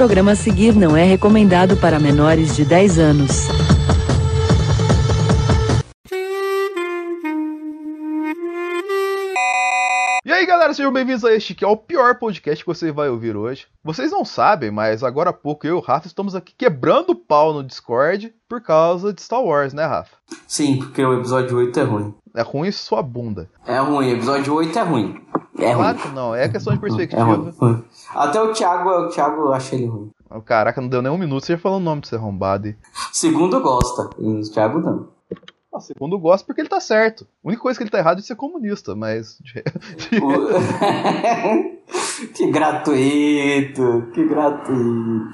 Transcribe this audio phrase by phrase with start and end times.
[0.00, 3.69] programa a seguir não é recomendado para menores de 10 anos.
[10.70, 13.66] Galera, sejam bem-vindos a este que é o pior podcast que você vai ouvir hoje.
[13.82, 17.16] Vocês não sabem, mas agora há pouco eu e o Rafa estamos aqui quebrando o
[17.16, 20.16] pau no Discord por causa de Star Wars, né, Rafa?
[20.46, 22.14] Sim, porque o episódio 8 é ruim.
[22.34, 23.50] É ruim sua bunda.
[23.66, 25.20] É ruim, episódio 8 é ruim.
[25.58, 26.08] É claro ruim.
[26.08, 27.24] que não, é questão de É perspectiva.
[27.24, 27.84] ruim.
[28.14, 30.10] Até o Thiago, o Thiago eu achei ele ruim.
[30.44, 32.72] Caraca, não deu nem um minuto, você já falou o nome de ser arrombado.
[33.12, 35.08] Segundo gosta, e o Thiago não.
[35.72, 37.26] Ah, segundo gosto porque ele tá certo.
[37.44, 39.38] A única coisa que ele tá errado é de ser comunista, mas.
[42.34, 45.32] Que gratuito, que gratuito.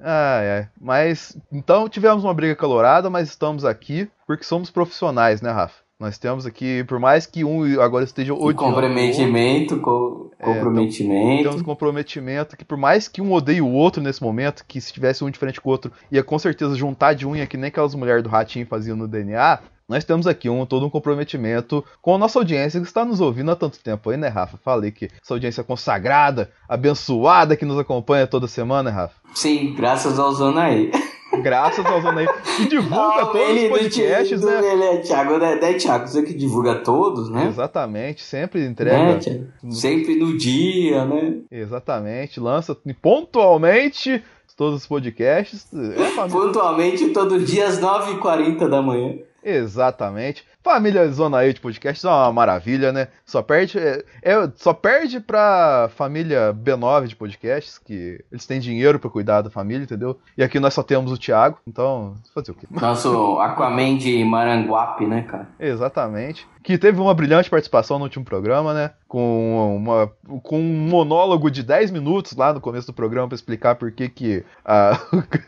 [0.00, 0.68] Ai, ai.
[0.80, 1.36] Mas.
[1.52, 5.79] Então tivemos uma briga calorada, mas estamos aqui porque somos profissionais, né, Rafa?
[6.00, 8.54] Nós temos aqui, por mais que um agora esteja odiando.
[8.54, 11.42] comprometimento, co- É, comprometimento.
[11.42, 15.22] Temos comprometimento que por mais que um odeie o outro nesse momento, que se tivesse
[15.22, 18.22] um diferente com o outro, ia com certeza juntar de unha que nem aquelas mulheres
[18.22, 22.38] do ratinho faziam no DNA, nós temos aqui um todo um comprometimento com a nossa
[22.38, 24.56] audiência que está nos ouvindo há tanto tempo aí, né, Rafa?
[24.64, 29.14] Falei que essa audiência consagrada, abençoada que nos acompanha toda semana, né, Rafa?
[29.34, 30.90] Sim, graças ao Zonaí.
[31.42, 34.72] Graças ao Zona aí, que divulga todos os podcasts, né?
[34.72, 35.58] Ele é Thiago, né?
[35.60, 36.06] né, Thiago?
[36.06, 37.46] Você que divulga todos, né?
[37.46, 39.18] Exatamente, sempre Né, entrega.
[39.18, 39.46] Thiago?
[39.70, 41.38] Sempre no dia, né?
[41.50, 44.22] Exatamente, lança pontualmente
[44.56, 45.66] todos os podcasts.
[45.72, 46.28] É.
[46.28, 49.14] Pontualmente todo dia às 9h40 da manhã.
[49.42, 50.44] Exatamente.
[50.62, 53.08] Família Zona 8 de podcast é uma maravilha, né?
[53.24, 58.98] Só perde, é, é- só perde pra família B9 de podcasts, que eles têm dinheiro
[58.98, 60.18] pra cuidar da família, entendeu?
[60.36, 62.66] E aqui nós só temos o Thiago, então, fazer o quê?
[62.70, 65.48] Nosso Aquaman de Maranguape, né, cara?
[65.58, 66.46] Exatamente.
[66.62, 68.90] Que teve uma brilhante participação no último programa, né?
[69.08, 73.76] Com, uma, com um monólogo de 10 minutos lá no começo do programa pra explicar
[73.76, 74.92] por que que a...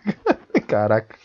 [0.66, 1.16] Caraca.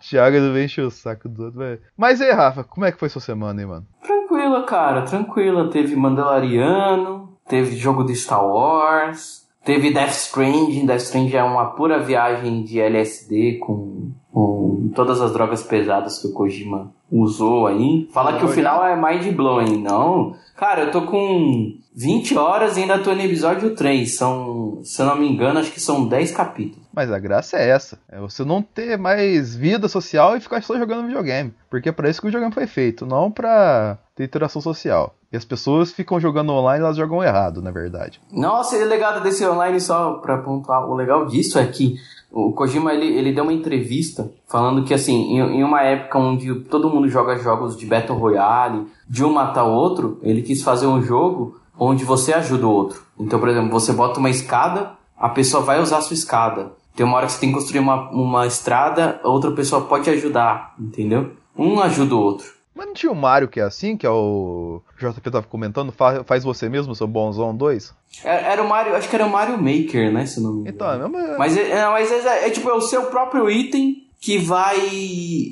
[0.00, 1.80] Thiago não vem encher o saco do outro, velho.
[1.96, 3.86] Mas aí, Rafa, como é que foi sua semana aí, mano?
[4.02, 5.70] Tranquila, cara, tranquila.
[5.70, 10.86] Teve Mandaloriano, teve jogo de Star Wars, teve Death Stranding.
[10.86, 16.28] Death Stranding é uma pura viagem de LSD com, com todas as drogas pesadas que
[16.28, 18.08] o Kojima usou aí.
[18.12, 20.34] Fala que o final é mind blowing, não?
[20.56, 24.16] Cara, eu tô com 20 horas e ainda tô no episódio 3.
[24.16, 26.86] São, se eu não me engano, acho que são 10 capítulos.
[26.94, 27.98] Mas a graça é essa.
[28.08, 31.52] É você não ter mais vida social e ficar só jogando videogame.
[31.68, 35.14] Porque é pra isso que o videogame foi feito, não pra ter interação social.
[35.30, 38.18] E as pessoas ficam jogando online elas jogam errado, na verdade.
[38.32, 41.96] Nossa, e o legado desse online, só pra pontuar, o legal disso é que
[42.32, 46.54] o Kojima, ele, ele deu uma entrevista falando que, assim, em, em uma época onde
[46.62, 50.86] todo mundo joga jogos de Battle Royale, de um matar o outro, ele quis fazer
[50.86, 53.02] um jogo onde você ajuda o outro.
[53.18, 56.72] Então, por exemplo, você bota uma escada, a pessoa vai usar a sua escada.
[56.94, 60.08] Tem uma hora que você tem que construir uma, uma estrada, a outra pessoa pode
[60.08, 61.32] ajudar, entendeu?
[61.56, 62.56] Um ajuda o outro.
[62.76, 64.82] Mas não tinha o Mario que é assim, que é o.
[64.94, 67.94] O JP tava comentando, fa- faz você mesmo, seu bonzão 2?
[68.22, 70.26] Era, era o Mario, acho que era o Mario Maker, né?
[70.26, 70.74] Se não me engano.
[70.76, 71.38] Então, é mesmo.
[71.38, 74.78] Mas, é, é- mas é, é tipo, é o seu próprio item que vai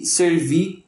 [0.05, 0.85] servir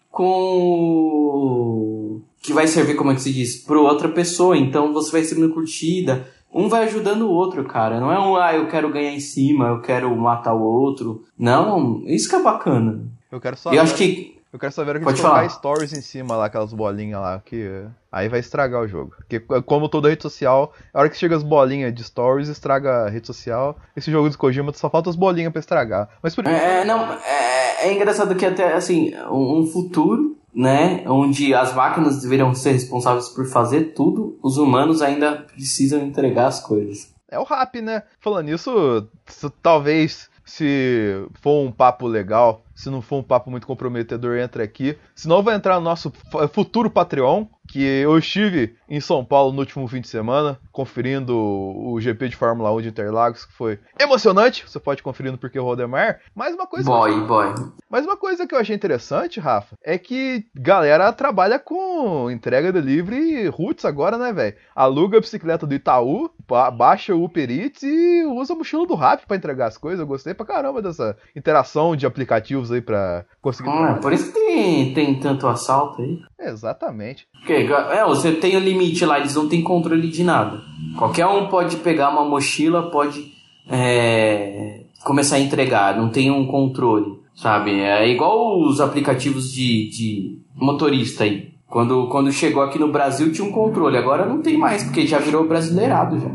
[1.27, 2.21] com.
[2.43, 4.57] que vai servir, como é que se diz, para outra pessoa.
[4.57, 6.29] Então você vai recebendo curtida.
[6.53, 8.01] Um vai ajudando o outro, cara.
[8.01, 11.25] Não é um, ah, eu quero ganhar em cima, eu quero matar o outro.
[11.39, 13.05] Não, isso que é bacana.
[13.31, 13.73] Eu quero só.
[13.73, 14.36] E eu acho que.
[14.53, 15.51] Eu quero saber que Pode gente colocar falar.
[15.51, 19.13] stories em cima lá, aquelas bolinhas lá, que aí vai estragar o jogo.
[19.17, 23.09] Porque como toda rede social, a hora que chega as bolinhas de stories, estraga a
[23.11, 23.77] rede social.
[23.95, 26.09] Esse jogo do Kojima só falta as bolinhas pra estragar.
[26.23, 31.75] Mas por É, não, é, é engraçado que até, assim, um, futuro, né, onde as
[31.75, 37.13] máquinas deveriam ser responsáveis por fazer tudo, os humanos ainda precisam entregar as coisas.
[37.29, 38.05] É o rap, né?
[38.21, 39.07] Falando nisso,
[39.61, 44.97] talvez se for um papo legal, se não for um papo muito comprometedor, entra aqui.
[45.15, 46.13] Senão vai entrar no nosso
[46.53, 51.99] futuro Patreon, que eu estive em São Paulo no último fim de semana, conferindo o
[52.01, 54.65] GP de Fórmula 1 de Interlagos, que foi emocionante.
[54.67, 56.21] Você pode conferir no Porquê Rodemar.
[56.35, 57.47] Mas uma coisa Boy, boy.
[57.91, 63.49] mas uma coisa que eu achei interessante, Rafa, é que galera trabalha com entrega delivery
[63.49, 64.57] roots agora, né, velho?
[64.75, 68.95] Aluga a bicicleta do Itaú, ba- baixa o Uber Eats e usa a mochila do
[68.95, 70.01] Rap pra entregar as coisas.
[70.01, 74.01] Eu gostei pra caramba dessa interação de aplicativos aí pra conseguir Ah, trabalhar.
[74.01, 76.21] por isso que tem, tem tanto assalto aí.
[76.39, 77.27] Exatamente.
[77.33, 80.61] Porque, é, você tem o limite lá, eles não têm controle de nada.
[80.99, 83.33] Qualquer um pode pegar uma mochila, pode
[83.69, 87.81] é, começar a entregar, não tem um controle, sabe?
[87.81, 91.55] É igual os aplicativos de, de motorista aí.
[91.69, 95.19] Quando, quando chegou aqui no Brasil tinha um controle, agora não tem mais, porque já
[95.19, 96.29] virou brasileirado já.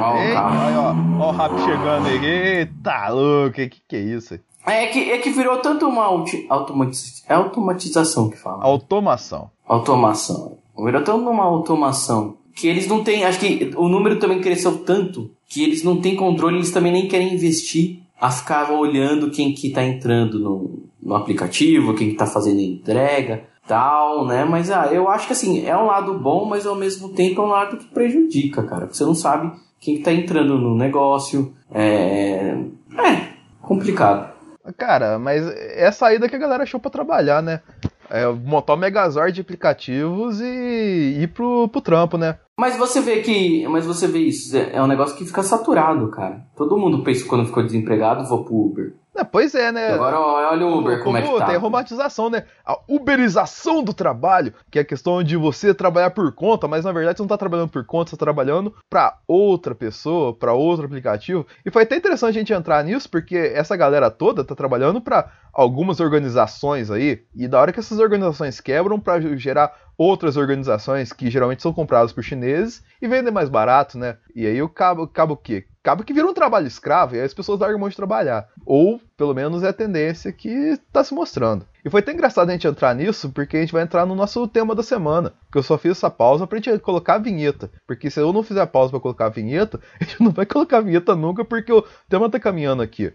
[0.00, 0.60] Ó, o carro.
[0.60, 2.24] aí, ó, Ó o rap chegando aí.
[2.24, 4.38] Eita, louco, que que é isso?
[4.66, 6.04] É que, é que virou tanto uma
[6.48, 7.22] automatiz...
[7.28, 8.64] é automatização que fala.
[8.64, 9.50] Automação.
[9.66, 10.58] Automação.
[10.76, 13.24] Virou tanto uma automação que eles não têm.
[13.24, 17.08] Acho que o número também cresceu tanto que eles não têm controle, eles também nem
[17.08, 22.26] querem investir a ficar olhando quem que tá entrando no, no aplicativo, quem que tá
[22.26, 24.44] fazendo entrega, tal, né?
[24.44, 27.44] Mas ah, eu acho que assim, é um lado bom, mas ao mesmo tempo é
[27.44, 28.86] um lado que prejudica, cara.
[28.86, 31.52] Você não sabe quem que tá entrando no negócio.
[31.70, 32.56] É.
[32.96, 33.28] É,
[33.60, 34.33] complicado.
[34.72, 37.60] Cara, mas é a saída que a galera achou para trabalhar, né?
[38.08, 42.38] É montar o Megazord de aplicativos e ir pro, pro trampo, né?
[42.58, 43.66] Mas você vê que.
[43.68, 46.46] Mas você vê isso, é, é um negócio que fica saturado, cara.
[46.56, 48.94] Todo mundo pensa quando ficou desempregado, vou pro Uber.
[49.16, 49.92] É, pois é, né?
[49.92, 51.46] Agora olha o Uber, como, como é que tá.
[51.46, 52.44] Tem a romantização, né?
[52.66, 56.90] A uberização do trabalho, que é a questão de você trabalhar por conta, mas na
[56.90, 60.86] verdade você não tá trabalhando por conta, você tá trabalhando para outra pessoa, para outro
[60.86, 61.46] aplicativo.
[61.64, 65.30] E foi até interessante a gente entrar nisso, porque essa galera toda tá trabalhando para
[65.52, 71.30] algumas organizações aí, e da hora que essas organizações quebram para gerar outras organizações que
[71.30, 74.16] geralmente são compradas por chineses e vendem mais barato, né?
[74.34, 75.64] E aí o cabo, cabo o quê?
[75.84, 78.48] acaba que vira um trabalho escravo e aí as pessoas largam mão de trabalhar.
[78.64, 81.66] Ou, pelo menos, é a tendência que está se mostrando.
[81.84, 84.48] E foi até engraçado a gente entrar nisso, porque a gente vai entrar no nosso
[84.48, 85.34] tema da semana.
[85.52, 87.70] Que eu só fiz essa pausa pra gente colocar a vinheta.
[87.86, 90.46] Porque se eu não fizer a pausa para colocar a vinheta, a gente não vai
[90.46, 93.12] colocar a vinheta nunca, porque o tema tá caminhando aqui.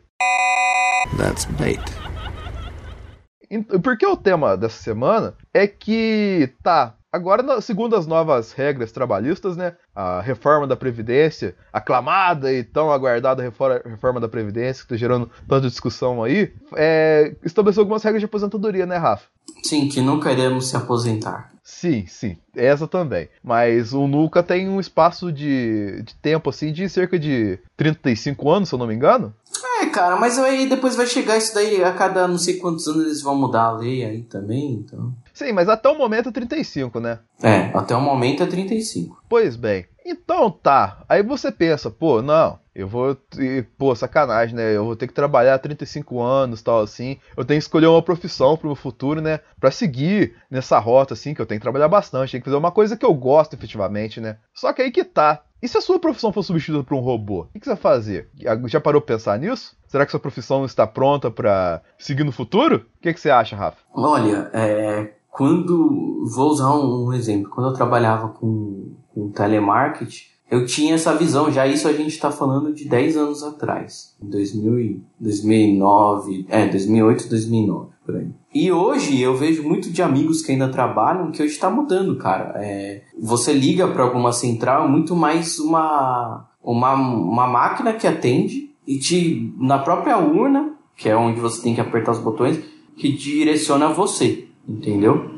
[1.18, 2.09] That's bait.
[3.84, 9.74] Porque o tema dessa semana é que, tá, Agora, segundo as novas regras trabalhistas, né,
[9.96, 15.68] a reforma da Previdência, aclamada e tão aguardada reforma da Previdência, que está gerando tanta
[15.68, 19.25] discussão aí, é, estabeleceu algumas regras de aposentadoria, né, Rafa?
[19.63, 21.51] Sim, que nunca iremos se aposentar.
[21.63, 23.28] Sim, sim, essa também.
[23.44, 28.69] Mas o Nuca tem um espaço de, de tempo, assim, de cerca de 35 anos,
[28.69, 29.34] se eu não me engano.
[29.81, 33.06] É, cara, mas aí depois vai chegar isso daí, a cada não sei quantos anos
[33.06, 35.14] eles vão mudar a lei aí também, então...
[35.34, 37.20] Sim, mas até o momento é 35, né?
[37.42, 39.24] É, até o momento é 35.
[39.30, 39.86] Pois bem.
[40.06, 41.04] Então tá.
[41.08, 43.16] Aí você pensa, pô, não, eu vou.
[43.78, 44.76] Pô, sacanagem, né?
[44.76, 47.18] Eu vou ter que trabalhar 35 anos tal, assim.
[47.38, 49.40] Eu tenho que escolher uma profissão pro meu futuro, né?
[49.60, 52.32] Pra seguir nessa rota, assim, que eu tenho que trabalhar bastante.
[52.32, 54.38] Tenho que fazer uma coisa que eu gosto efetivamente, né?
[54.54, 55.44] Só que aí que tá.
[55.62, 57.48] E se a sua profissão for substituída por um robô?
[57.54, 58.30] O que você vai fazer?
[58.68, 59.76] Já parou pra pensar nisso?
[59.88, 62.86] Será que sua profissão está pronta para seguir no futuro?
[62.98, 63.78] O que, que você acha, Rafa?
[63.94, 66.24] Olha, é, quando.
[66.34, 67.50] Vou usar um exemplo.
[67.50, 71.51] Quando eu trabalhava com, com telemarketing, eu tinha essa visão.
[71.51, 74.16] Já isso a gente está falando de 10 anos atrás.
[74.22, 76.46] Em 2000, 2009.
[76.50, 78.28] É, 2008, 2009, por aí.
[78.54, 82.54] E hoje eu vejo muito de amigos que ainda trabalham que hoje está mudando, cara.
[82.56, 88.98] É, você liga para alguma central, muito mais uma, uma, uma máquina que atende e
[88.98, 92.60] te, na própria urna, que é onde você tem que apertar os botões,
[92.98, 95.31] que direciona você entendeu?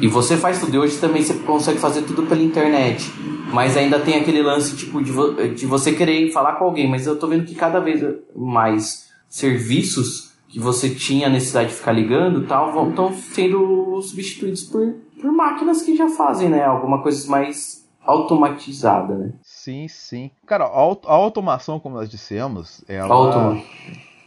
[0.00, 0.74] E você faz tudo.
[0.74, 3.10] E hoje também você consegue fazer tudo pela internet.
[3.52, 6.88] Mas ainda tem aquele lance, tipo, de, vo de você querer falar com alguém.
[6.88, 8.02] Mas eu tô vendo que cada vez
[8.34, 14.94] mais serviços que você tinha necessidade de ficar ligando tal, vão estão sendo substituídos por,
[15.20, 16.64] por máquinas que já fazem, né?
[16.64, 19.32] Alguma coisa mais automatizada, né?
[19.42, 20.30] Sim, sim.
[20.46, 23.12] Cara, a, a automação, como nós dissemos, ela...
[23.12, 23.60] Automa.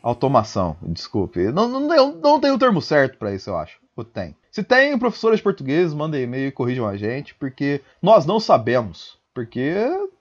[0.03, 1.51] Automação, desculpe.
[1.51, 3.78] Não, não, não, não tem o termo certo para isso, eu acho.
[3.95, 4.35] Ou tem?
[4.51, 9.19] Se tem professores de português, mandem e-mail e corrijam a gente, porque nós não sabemos.
[9.33, 9.73] Porque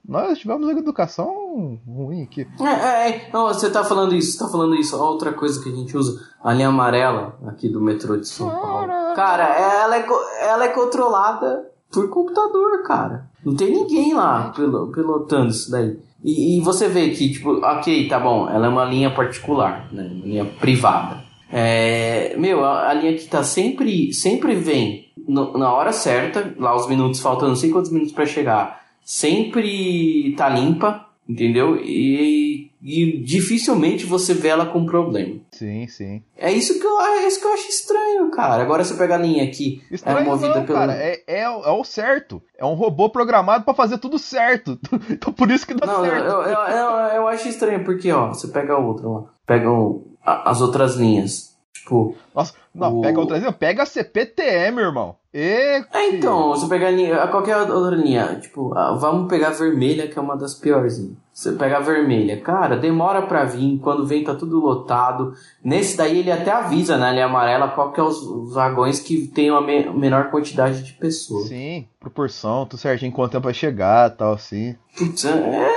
[0.07, 2.47] nós tivemos uma educação ruim aqui.
[2.61, 3.29] É, é, é.
[3.33, 4.95] Não, você tá falando isso, você tá falando isso.
[4.95, 8.87] Outra coisa que a gente usa, a linha amarela aqui do metrô de São Paulo.
[9.15, 10.07] Cara, ela é,
[10.47, 13.29] ela é controlada por computador, cara.
[13.43, 15.99] Não tem ninguém lá pilotando isso daí.
[16.23, 20.03] E, e, você vê que, tipo, ok, tá bom, ela é uma linha particular, né?
[20.03, 21.18] Uma linha privada.
[21.51, 26.75] É, meu, a, a, linha que tá sempre, sempre vem no, na hora certa, lá
[26.75, 31.77] os minutos, faltando não sei quantos minutos para chegar, sempre tá limpa, entendeu?
[31.77, 35.39] E, e, dificilmente você vê ela com problema.
[35.51, 36.23] Sim, sim.
[36.37, 38.61] É isso que eu, é isso que eu acho estranho, cara.
[38.61, 40.77] Agora você pega a linha aqui, é estranho é movida não, pelo...
[40.77, 42.41] cara, é, é, é, o certo.
[42.57, 44.79] É um robô programado para fazer tudo certo.
[45.09, 46.25] então por isso que dá não, certo.
[46.25, 49.23] Eu, eu, eu, eu, acho estranho, porque, ó, você pega outra lá.
[49.45, 51.49] Pega um, as outras linhas.
[51.73, 52.15] Tipo.
[52.35, 53.01] Nossa, não, o...
[53.01, 55.15] pega outras linhas, pega a CPTM, irmão.
[55.33, 55.83] E...
[55.93, 60.17] É, então, você pega a linha, qualquer outra linha, tipo, vamos pegar a vermelha, que
[60.17, 60.99] é uma das piores.
[61.31, 65.33] Você pega a vermelha, cara, demora pra vir, quando vem tá tudo lotado.
[65.63, 69.27] Nesse daí ele até avisa na linha amarela qual que é os, os vagões que
[69.27, 71.47] tem uma me menor quantidade de pessoas.
[71.47, 74.75] Sim, proporção, tudo certinho, quanto tempo vai chegar tal, assim.
[74.97, 75.71] Putz, é,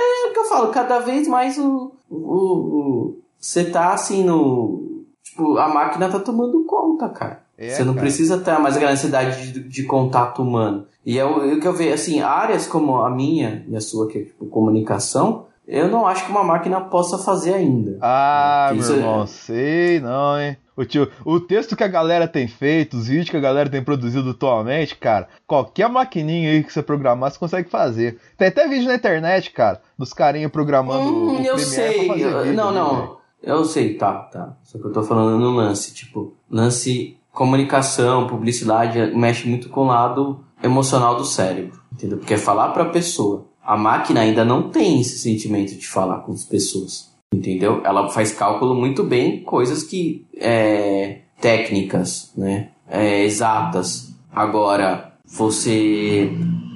[0.53, 1.93] falo, cada vez mais o.
[2.09, 5.03] o, você tá assim no.
[5.21, 7.43] Tipo, a máquina tá tomando conta, cara.
[7.57, 8.05] É, você não cara.
[8.05, 10.85] precisa ter mais aquela necessidade de, de contato humano.
[11.05, 13.81] E é o, é o que eu vejo, assim, áreas como a minha e a
[13.81, 17.97] sua, que é tipo comunicação, eu não acho que uma máquina possa fazer ainda.
[18.01, 19.27] Ah, meu irmão, é...
[19.27, 20.55] sei não, hein?
[20.75, 23.83] O, tio, o texto que a galera tem feito, os vídeos que a galera tem
[23.83, 28.19] produzido atualmente, cara, qualquer maquininha aí que você programar, você consegue fazer.
[28.37, 32.09] Tem até vídeo na internet, cara, dos carinha programando hum, o eu sei.
[32.09, 33.01] Eu, não, não.
[33.01, 34.57] Né, eu sei, tá, tá.
[34.63, 39.87] Só que eu tô falando no lance, tipo, lance comunicação, publicidade, mexe muito com o
[39.87, 42.17] lado emocional do cérebro, entendeu?
[42.19, 43.45] Porque é falar pra pessoa.
[43.61, 47.81] A máquina ainda não tem esse sentimento de falar com as pessoas, entendeu?
[47.83, 52.69] Ela faz cálculo muito bem, coisas que é, técnicas, né?
[52.87, 54.13] É, exatas.
[54.31, 56.31] Agora, você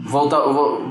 [0.07, 0.37] volta,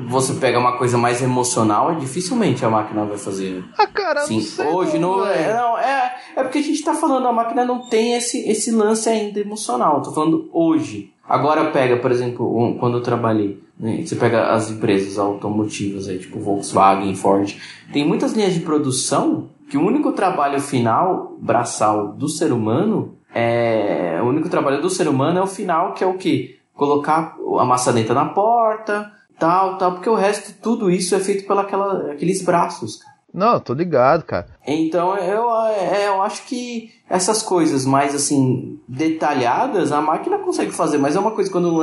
[0.06, 3.64] você pega uma coisa mais emocional, dificilmente a máquina vai fazer.
[3.76, 6.94] Ah, cara, Sim, não hoje não, não é, não, é, é porque a gente tá
[6.94, 10.02] falando a máquina não tem esse esse lance ainda emocional.
[10.02, 11.12] Tô falando hoje.
[11.28, 16.38] Agora pega, por exemplo, quando eu trabalhei, né, você pega as empresas automotivas aí, tipo
[16.38, 17.56] Volkswagen, Ford,
[17.92, 24.20] tem muitas linhas de produção que o único trabalho final, braçal do ser humano, é
[24.22, 27.64] o único trabalho do ser humano é o final, que é o que colocar a
[27.64, 33.00] maçaneta na porta, tal, tal, porque o resto tudo isso é feito pelos aqueles braços.
[33.32, 34.46] Não, tô ligado, cara.
[34.66, 40.98] Então eu, é, eu acho que essas coisas mais assim detalhadas a máquina consegue fazer,
[40.98, 41.82] mas é uma coisa quando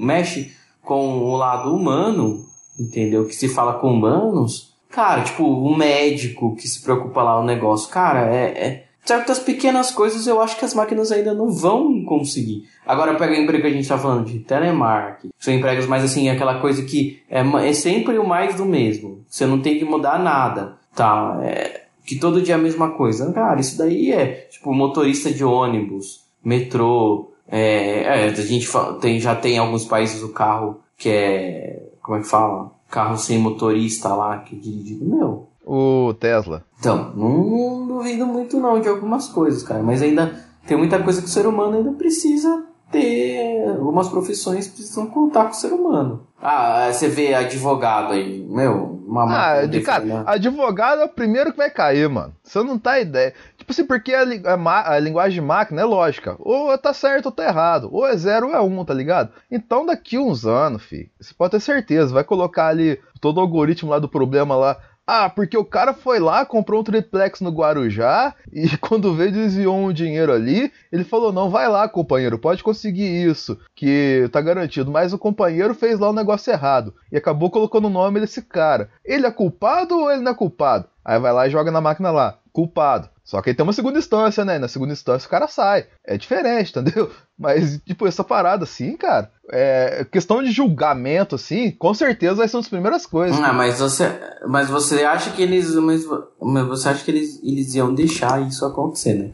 [0.00, 2.44] mexe com o lado humano,
[2.78, 3.26] entendeu?
[3.26, 7.90] Que se fala com humanos, cara, tipo um médico que se preocupa lá o negócio,
[7.90, 12.64] cara, é, é certas pequenas coisas eu acho que as máquinas ainda não vão conseguir.
[12.86, 15.30] Agora pega o emprego que a gente está falando de telemarketing.
[15.38, 19.24] São empregos mais assim, aquela coisa que é, é sempre o mais do mesmo.
[19.28, 23.32] Você não tem que mudar nada tá, é, que todo dia é a mesma coisa.
[23.32, 28.68] Cara, isso daí é, tipo, motorista de ônibus, metrô, é, é, a gente
[29.00, 32.70] tem, já tem em alguns países o carro que é, como é que fala?
[32.88, 35.48] Carro sem motorista lá, que é dirigido, meu.
[35.64, 36.64] O Tesla.
[36.78, 41.26] Então, não, duvido muito não de algumas coisas, cara, mas ainda tem muita coisa que
[41.26, 46.26] o ser humano ainda precisa ter algumas profissões precisam contar com o ser humano.
[46.40, 51.56] Ah, você vê advogado aí, meu, uma Ah, de, cara, advogado é o primeiro que
[51.56, 52.34] vai cair, mano.
[52.42, 53.34] Você não tá ideia.
[53.56, 56.36] Tipo assim, porque a, a, a, linguagem de máquina é lógica.
[56.38, 57.88] Ou tá certo ou tá errado.
[57.90, 59.30] Ou é zero ou é um, tá ligado?
[59.50, 63.90] Então daqui uns anos, fi, você pode ter certeza, vai colocar ali todo o algoritmo
[63.90, 68.34] lá do problema lá ah, porque o cara foi lá, comprou um triplex no Guarujá
[68.52, 73.24] e quando veio desviou um dinheiro ali, ele falou: "Não, vai lá, companheiro, pode conseguir
[73.28, 74.90] isso, que tá garantido".
[74.90, 78.40] Mas o companheiro fez lá o um negócio errado e acabou colocando o nome desse
[78.42, 78.88] cara.
[79.04, 80.88] Ele é culpado ou ele não é culpado?
[81.04, 83.10] Aí vai lá e joga na máquina lá, culpado.
[83.24, 84.58] Só que aí tem uma segunda instância, né?
[84.58, 85.86] Na segunda instância o cara sai.
[86.06, 87.10] É diferente, entendeu?
[87.36, 92.56] Mas, tipo, essa parada assim, cara, é questão de julgamento, assim, com certeza vai ser
[92.56, 93.40] uma das primeiras coisas.
[93.40, 94.08] Ah, mas você,
[94.46, 95.74] mas você acha que eles.
[95.74, 96.06] Mas,
[96.40, 99.32] mas você acha que eles, eles iam deixar isso acontecer, né?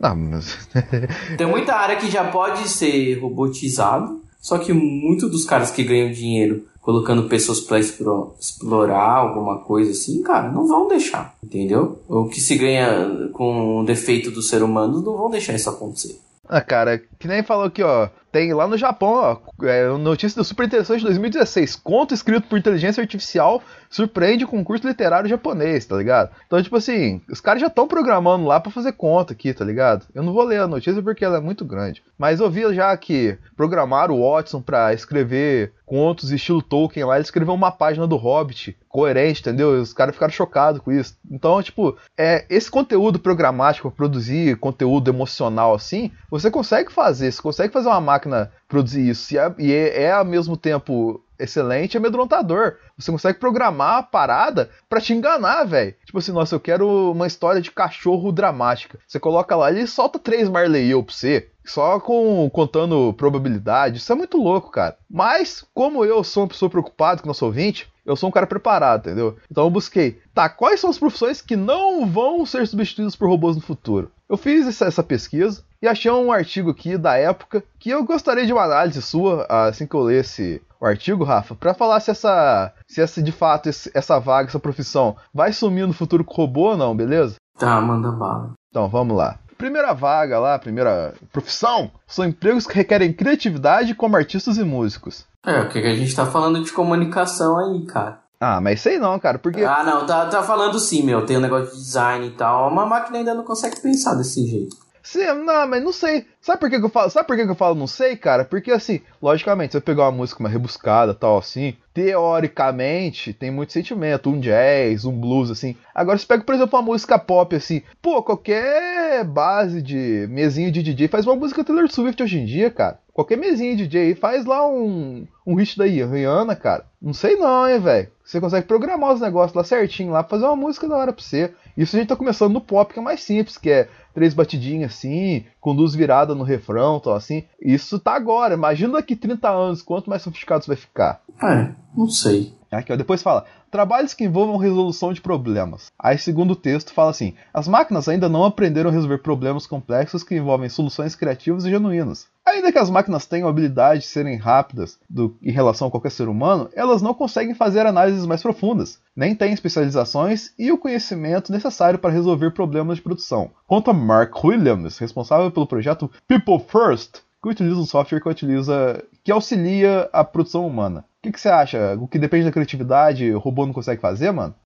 [0.00, 0.68] Não, mas...
[1.36, 6.10] tem muita área que já pode ser robotizado, só que muitos dos caras que ganham
[6.10, 12.00] dinheiro colocando pessoas para explorar alguma coisa assim, cara, não vão deixar, entendeu?
[12.08, 16.20] O que se ganha com o defeito do ser humano não vão deixar isso acontecer.
[16.48, 18.08] Ah, cara, que nem falou aqui, ó.
[18.32, 21.76] Tem lá no Japão, ó, é, notícia Super Interessante de 2016.
[21.76, 23.62] Conto escrito por inteligência artificial
[23.92, 26.30] surpreende concurso literário japonês, tá ligado?
[26.46, 30.06] Então, tipo assim, os caras já estão programando lá para fazer conta aqui, tá ligado?
[30.14, 32.02] Eu não vou ler a notícia porque ela é muito grande.
[32.16, 37.24] Mas eu vi já que programaram o Watson para escrever contos estilo Tolkien lá, ele
[37.24, 39.72] escreveu uma página do Hobbit coerente, entendeu?
[39.72, 41.16] Os caras ficaram chocados com isso.
[41.30, 47.72] Então, tipo, é, esse conteúdo programático produzir conteúdo emocional assim, você consegue fazer, você consegue
[47.72, 48.21] fazer uma máquina
[48.68, 49.34] produzir isso.
[49.34, 52.76] E é, e é, é ao mesmo tempo excelente e amedrontador.
[52.96, 55.94] Você consegue programar a parada para te enganar, velho.
[56.04, 58.98] Tipo assim, nossa, eu quero uma história de cachorro dramática.
[59.06, 61.48] Você coloca lá, ele solta três Marley eu pra você.
[61.64, 63.98] Só com contando probabilidade.
[63.98, 64.96] Isso é muito louco, cara.
[65.08, 68.46] Mas, como eu sou uma pessoa preocupada com o nosso ouvinte, eu sou um cara
[68.46, 69.36] preparado, entendeu?
[69.50, 73.54] Então eu busquei, tá, quais são as profissões que não vão ser substituídas por robôs
[73.54, 74.10] no futuro?
[74.28, 78.52] Eu fiz essa, pesquisa e achei um artigo aqui da época que eu gostaria de
[78.52, 83.00] uma análise sua, assim que eu lesse o artigo, Rafa, para falar se essa, se
[83.00, 86.96] essa de fato essa vaga, essa profissão vai sumir no futuro com robô ou não,
[86.96, 87.34] beleza?
[87.58, 88.52] Tá, manda bala.
[88.70, 89.38] Então vamos lá.
[89.58, 95.24] Primeira vaga lá, primeira profissão, são empregos que requerem criatividade como artistas e músicos.
[95.44, 98.20] É, o que a gente tá falando de comunicação aí, cara.
[98.40, 99.62] Ah, mas sei não, cara, porque.
[99.62, 101.24] Ah, não, tá, tá falando sim, meu.
[101.24, 102.68] Tem um negócio de design e tal.
[102.68, 104.76] Uma máquina ainda não consegue pensar desse jeito.
[105.02, 106.26] Sim, não, mas não sei.
[106.40, 107.10] Sabe por que, que eu falo?
[107.10, 108.44] Sabe por que, que eu falo não sei, cara?
[108.44, 113.72] Porque assim, logicamente, se eu pegar uma música mais rebuscada, tal assim, teoricamente tem muito
[113.72, 115.76] sentimento, um jazz, um blues assim.
[115.92, 120.82] Agora se pega, por exemplo, uma música pop assim, pô, qualquer base de mesinho de
[120.82, 123.00] DJ faz uma música Taylor Swift hoje em dia, cara.
[123.12, 126.86] Qualquer mesinha de DJ faz lá um um hit da Rihanna, cara.
[127.00, 128.08] Não sei não, hein, velho.
[128.24, 131.52] Você consegue programar os negócios lá certinho lá, fazer uma música da hora pra você.
[131.76, 134.92] Isso a gente tá começando no pop, que é mais simples, que é três batidinhas
[134.92, 137.44] assim, com luz virada no refrão, tal assim.
[137.60, 138.54] Isso tá agora.
[138.54, 141.22] Imagina daqui 30 anos, quanto mais sofisticado isso vai ficar.
[141.42, 142.54] É, não sei.
[142.72, 145.92] Aqui, ó, depois fala: trabalhos que envolvam resolução de problemas.
[145.98, 150.24] Aí, segundo o texto, fala assim: as máquinas ainda não aprenderam a resolver problemas complexos
[150.24, 152.26] que envolvem soluções criativas e genuínas.
[152.46, 156.10] Ainda que as máquinas tenham a habilidade de serem rápidas do, em relação a qualquer
[156.10, 161.52] ser humano, elas não conseguem fazer análises mais profundas, nem têm especializações e o conhecimento
[161.52, 163.50] necessário para resolver problemas de produção.
[163.66, 169.04] Quanto a Mark Williams, responsável pelo projeto People First, que utiliza um software que utiliza
[169.22, 171.04] que auxilia a produção humana.
[171.22, 171.96] O que, que você acha?
[172.00, 174.56] O que depende da criatividade, o robô não consegue fazer, mano?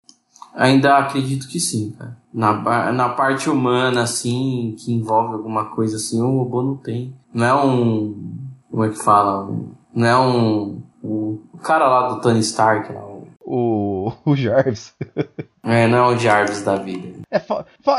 [0.55, 2.17] Ainda acredito que sim, cara.
[2.33, 7.15] Na, na parte humana, assim, que envolve alguma coisa assim, o robô não tem.
[7.35, 8.33] Não é um.
[8.71, 9.45] Como é que fala?
[9.45, 11.39] Um, não é um, um.
[11.53, 13.05] O cara lá do Tony Stark, lá,
[13.47, 14.95] o, o Jarvis.
[15.63, 17.16] é, não é o Jarvis da vida.
[17.31, 17.41] É,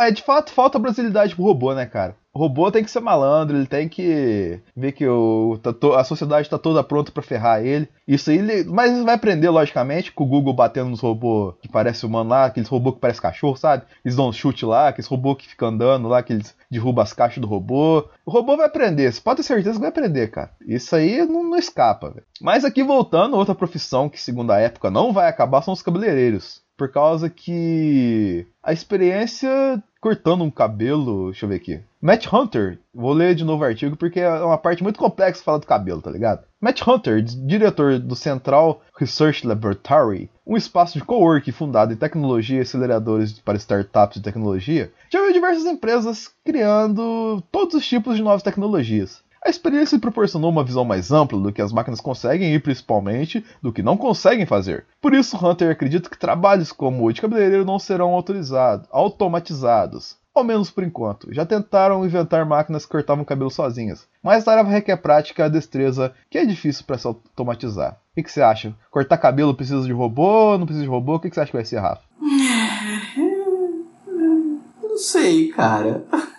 [0.07, 2.15] é de fato falta brasilidade pro robô, né, cara?
[2.37, 6.43] O robô tem que ser malandro, ele tem que ver que o, tá a sociedade
[6.45, 7.89] está toda pronta para ferrar ele.
[8.07, 11.67] Isso aí, ele, mas ele vai aprender, logicamente, com o Google batendo nos robôs que
[11.67, 13.85] parece humano lá, aqueles robôs que parece cachorro, sabe?
[14.05, 17.11] Eles dão um chute lá, aqueles robôs que ficam andando lá, que eles derrubam as
[17.11, 18.07] caixas do robô.
[18.23, 20.51] O robô vai aprender, você pode ter certeza que vai aprender, cara.
[20.67, 22.25] Isso aí não, não escapa, velho.
[22.39, 26.61] Mas aqui voltando, outra profissão que, segundo a época, não vai acabar são os cabeleireiros.
[26.77, 31.31] Por causa que a experiência cortando um cabelo.
[31.31, 31.81] Deixa eu ver aqui.
[32.01, 35.57] Matt Hunter, vou ler de novo o artigo porque é uma parte muito complexa falar
[35.57, 36.45] do cabelo, tá ligado?
[36.61, 42.61] Matt Hunter, diretor do Central Research Laboratory, um espaço de coworking fundado em tecnologia e
[42.61, 48.43] aceleradores para startups de tecnologia, já viu diversas empresas criando todos os tipos de novas
[48.43, 49.21] tecnologias.
[49.47, 53.71] A experiência proporcionou uma visão mais ampla do que as máquinas conseguem e principalmente do
[53.71, 54.85] que não conseguem fazer.
[54.99, 60.17] Por isso, Hunter acredita que trabalhos como o de cabeleireiro não serão autorizados, automatizados.
[60.35, 61.33] Ao menos por enquanto.
[61.33, 66.11] Já tentaram inventar máquinas que cortavam cabelo sozinhas, mas a tarefa requer prática e destreza
[66.29, 68.01] que é difícil para se automatizar.
[68.17, 68.75] O que, você acha?
[68.91, 70.57] Cortar cabelo precisa de robô?
[70.57, 71.15] Não precisa de robô?
[71.15, 72.01] O que você acha que vai ser, Rafa?
[74.83, 76.03] Não sei, cara.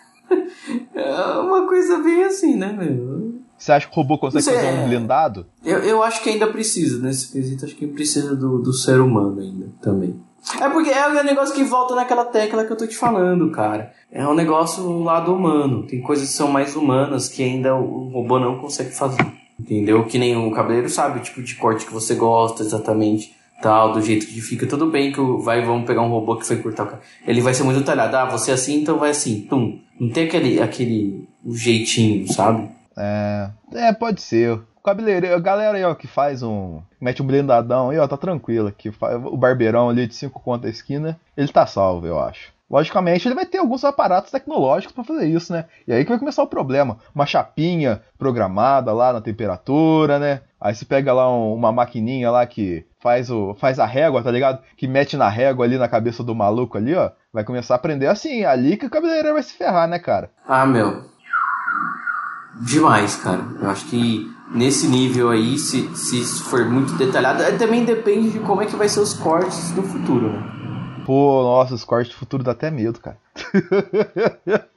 [0.95, 3.35] É uma coisa bem assim, né, meu?
[3.57, 4.73] Você acha que o robô consegue fazer é...
[4.73, 5.47] um blindado?
[5.65, 9.41] Eu, eu acho que ainda precisa, nesse quesito, acho que precisa do, do ser humano
[9.41, 10.21] ainda também.
[10.61, 13.93] É porque é o negócio que volta naquela tecla que eu tô te falando, cara.
[14.11, 15.87] É um negócio do lado humano.
[15.87, 19.27] Tem coisas que são mais humanas que ainda o robô não consegue fazer.
[19.59, 20.05] Entendeu?
[20.05, 24.01] Que nem o cabeleiro sabe o tipo de corte que você gosta exatamente tal, do
[24.01, 26.87] jeito que fica, tudo bem que vai, vamos pegar um robô que foi cortar o
[26.87, 27.03] cara.
[27.27, 28.17] Ele vai ser muito detalhado.
[28.17, 29.81] Ah, você é assim, então vai assim, tum.
[29.99, 32.69] Não tem aquele, aquele jeitinho, sabe?
[32.97, 34.61] É, é, pode ser.
[34.85, 36.81] Cabeleireiro, a galera aí, ó, que faz um.
[37.01, 38.73] Mete um blindadão aí, ó, tá tranquilo.
[38.73, 42.53] Que faz, o barbeirão ali de 5 contas a esquina, ele tá salvo, eu acho.
[42.71, 45.65] Logicamente, ele vai ter alguns aparatos tecnológicos para fazer isso, né?
[45.87, 46.99] E aí que vai começar o problema.
[47.15, 50.43] Uma chapinha programada lá na temperatura, né?
[50.61, 54.31] Aí você pega lá um, uma maquininha lá que faz, o, faz a régua, tá
[54.31, 54.61] ligado?
[54.77, 57.11] Que mete na régua ali na cabeça do maluco ali, ó.
[57.33, 58.43] Vai começar a aprender assim.
[58.43, 60.31] É ali que o cabeleireiro vai se ferrar, né, cara?
[60.47, 61.05] Ah, meu.
[62.61, 63.41] Demais, cara.
[63.61, 68.41] Eu acho que nesse nível aí, se, se isso for muito detalhado, também depende de
[68.41, 70.43] como é que vai ser os cortes no futuro, né?
[71.07, 73.17] Pô, nossa, os cortes do futuro dá até medo, cara.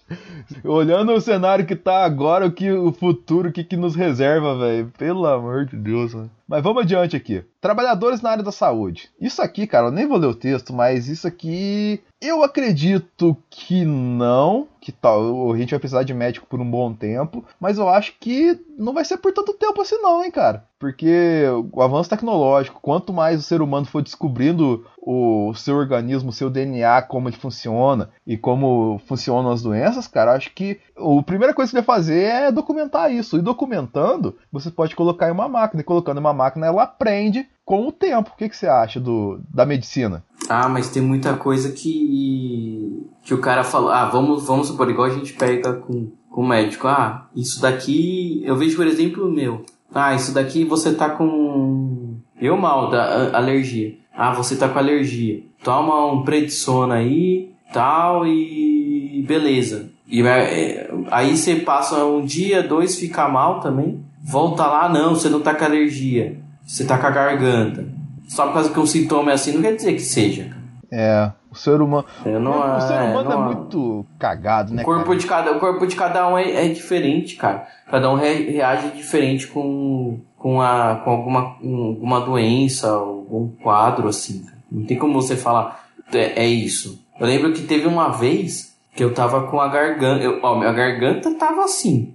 [0.63, 4.57] Olhando o cenário que tá agora, o que o futuro, o que, que nos reserva,
[4.57, 4.91] velho.
[4.97, 6.29] Pelo amor de Deus, mano.
[6.47, 7.43] Mas vamos adiante aqui.
[7.61, 9.09] Trabalhadores na área da saúde.
[9.21, 13.83] Isso aqui, cara, eu nem vou ler o texto, mas isso aqui eu acredito que
[13.83, 17.89] não, que tal, a gente vai precisar de médico por um bom tempo, mas eu
[17.89, 20.65] acho que não vai ser por tanto tempo assim não, hein, cara.
[20.77, 26.33] Porque o avanço tecnológico, quanto mais o ser humano for descobrindo o seu organismo, o
[26.33, 31.53] seu DNA, como ele funciona e como funcionam as doenças, cara, acho que a primeira
[31.53, 33.37] coisa que você vai fazer é documentar isso.
[33.37, 35.81] E documentando, você pode colocar em uma máquina.
[35.81, 38.31] E colocando em uma máquina, ela aprende com o tempo.
[38.33, 40.23] O que, que você acha do, da medicina?
[40.49, 45.07] Ah, mas tem muita coisa que que o cara falou, ah, vamos, vamos supor, igual
[45.07, 49.31] a gente pega com, com o médico, ah, isso daqui, eu vejo, por exemplo, o
[49.31, 53.95] meu, ah, isso daqui você tá com, eu mal, da alergia.
[54.13, 55.43] Ah, você tá com alergia.
[55.63, 59.90] Toma um prednisona aí, tal, e beleza.
[60.11, 64.03] E é, aí você passa um dia, dois, fica mal também.
[64.21, 66.37] Volta lá, não, você não tá com alergia.
[66.67, 67.85] Você tá com a garganta.
[68.27, 70.55] Só por causa que um sintoma é assim, não quer dizer que seja.
[70.91, 72.05] É, o ser humano.
[72.25, 74.81] Não, o ser é, humano é, não, muito cagado, né?
[74.81, 75.17] O corpo, cara?
[75.17, 77.65] de cada, o corpo de cada um é, é diferente, cara.
[77.89, 84.09] Cada um re- reage diferente com, com, a, com alguma, com alguma doença, algum quadro,
[84.09, 84.45] assim.
[84.69, 87.01] Não tem como você falar, é, é isso.
[87.19, 90.23] Eu lembro que teve uma vez que eu tava com a garganta.
[90.23, 92.13] Eu, ó, minha garganta tava assim.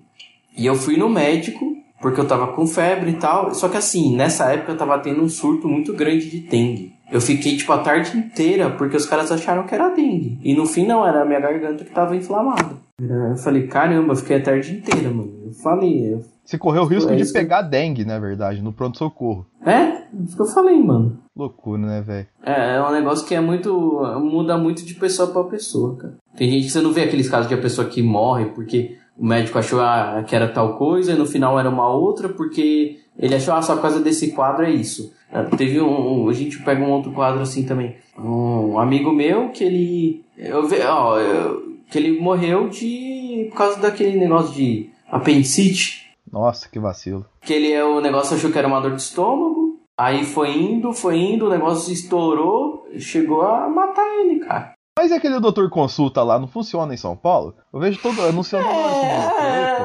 [0.56, 3.54] E eu fui no médico, porque eu tava com febre e tal.
[3.54, 6.95] Só que assim, nessa época eu tava tendo um surto muito grande de dengue.
[7.10, 10.38] Eu fiquei, tipo, a tarde inteira, porque os caras acharam que era dengue.
[10.42, 12.76] E no fim não, era a minha garganta que tava inflamada.
[13.00, 15.32] Eu falei, caramba, eu fiquei a tarde inteira, mano.
[15.46, 16.24] Eu falei, eu...
[16.44, 19.46] Você correu o risco É de isso que- pegar dengue, na verdade, no pronto-socorro.
[19.64, 21.18] É, isso que eu falei, mano.
[21.36, 22.26] Loucura, né, velho?
[22.44, 23.72] É, é um negócio que é muito.
[24.20, 26.14] muda muito de pessoa pra pessoa, cara.
[26.36, 29.26] Tem gente que você não vê aqueles casos de a pessoa que morre porque o
[29.26, 33.34] médico achou ah, que era tal coisa e no final era uma outra porque ele
[33.34, 35.12] achou, ah, só por causa desse quadro é isso.
[35.32, 37.96] Ah, Teve um, A gente pega um outro quadro assim também.
[38.18, 40.24] Um amigo meu que ele.
[40.38, 43.46] Eu ve, ó, eu- que ele morreu de.
[43.50, 46.06] por causa daquele negócio de apendicite.
[46.30, 47.24] Nossa, que vacilo.
[47.42, 49.76] Que ele é o negócio achou que era uma dor de estômago.
[49.98, 54.72] Aí foi indo, foi indo, o negócio estourou, chegou a matar ele, cara.
[54.98, 57.54] Mas e aquele doutor consulta lá não funciona em São Paulo?
[57.72, 58.66] Eu vejo todo anunciando.
[58.66, 59.78] É,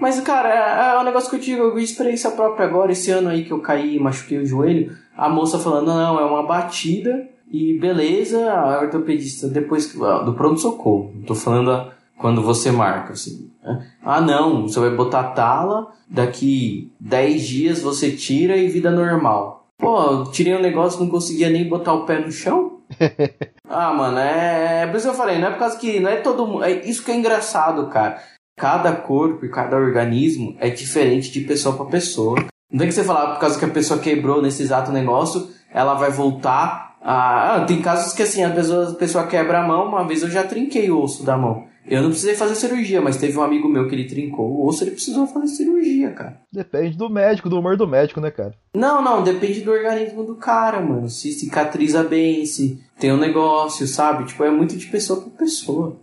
[0.00, 3.10] mas, cara, é, é um negócio que eu digo, eu vi experiência própria agora, esse
[3.10, 6.44] ano aí que eu caí e machuquei o joelho, a moça falando, não, é uma
[6.46, 12.70] batida e beleza, a ortopedista, depois que- ah, do pronto-socorro, não tô falando quando você
[12.70, 13.50] marca, assim.
[13.62, 13.86] né?
[14.04, 19.66] Ah, não, você vai botar tala, daqui 10 dias você tira e vida normal.
[19.78, 22.78] Pô, eu tirei um negócio, não conseguia nem botar o pé no chão.
[23.72, 26.10] Ah, mano, é, é por isso que eu falei, não é por causa que não
[26.10, 26.64] é todo mundo.
[26.64, 28.20] É isso que é engraçado, cara.
[28.60, 32.44] Cada corpo e cada organismo é diferente de pessoa pra pessoa.
[32.70, 35.94] Não tem que você falar por causa que a pessoa quebrou nesse exato negócio, ela
[35.94, 37.54] vai voltar a.
[37.54, 40.28] Ah, tem casos que assim, a pessoa, a pessoa quebra a mão, uma vez eu
[40.28, 41.69] já trinquei o osso da mão.
[41.86, 44.84] Eu não precisei fazer cirurgia, mas teve um amigo meu que ele trincou o osso,
[44.84, 46.40] ele precisou fazer cirurgia, cara.
[46.52, 48.54] Depende do médico, do humor do médico, né, cara?
[48.74, 51.08] Não, não, depende do organismo do cara, mano.
[51.08, 54.24] Se cicatriza bem, se tem um negócio, sabe?
[54.24, 55.96] Tipo, é muito de pessoa pra pessoa.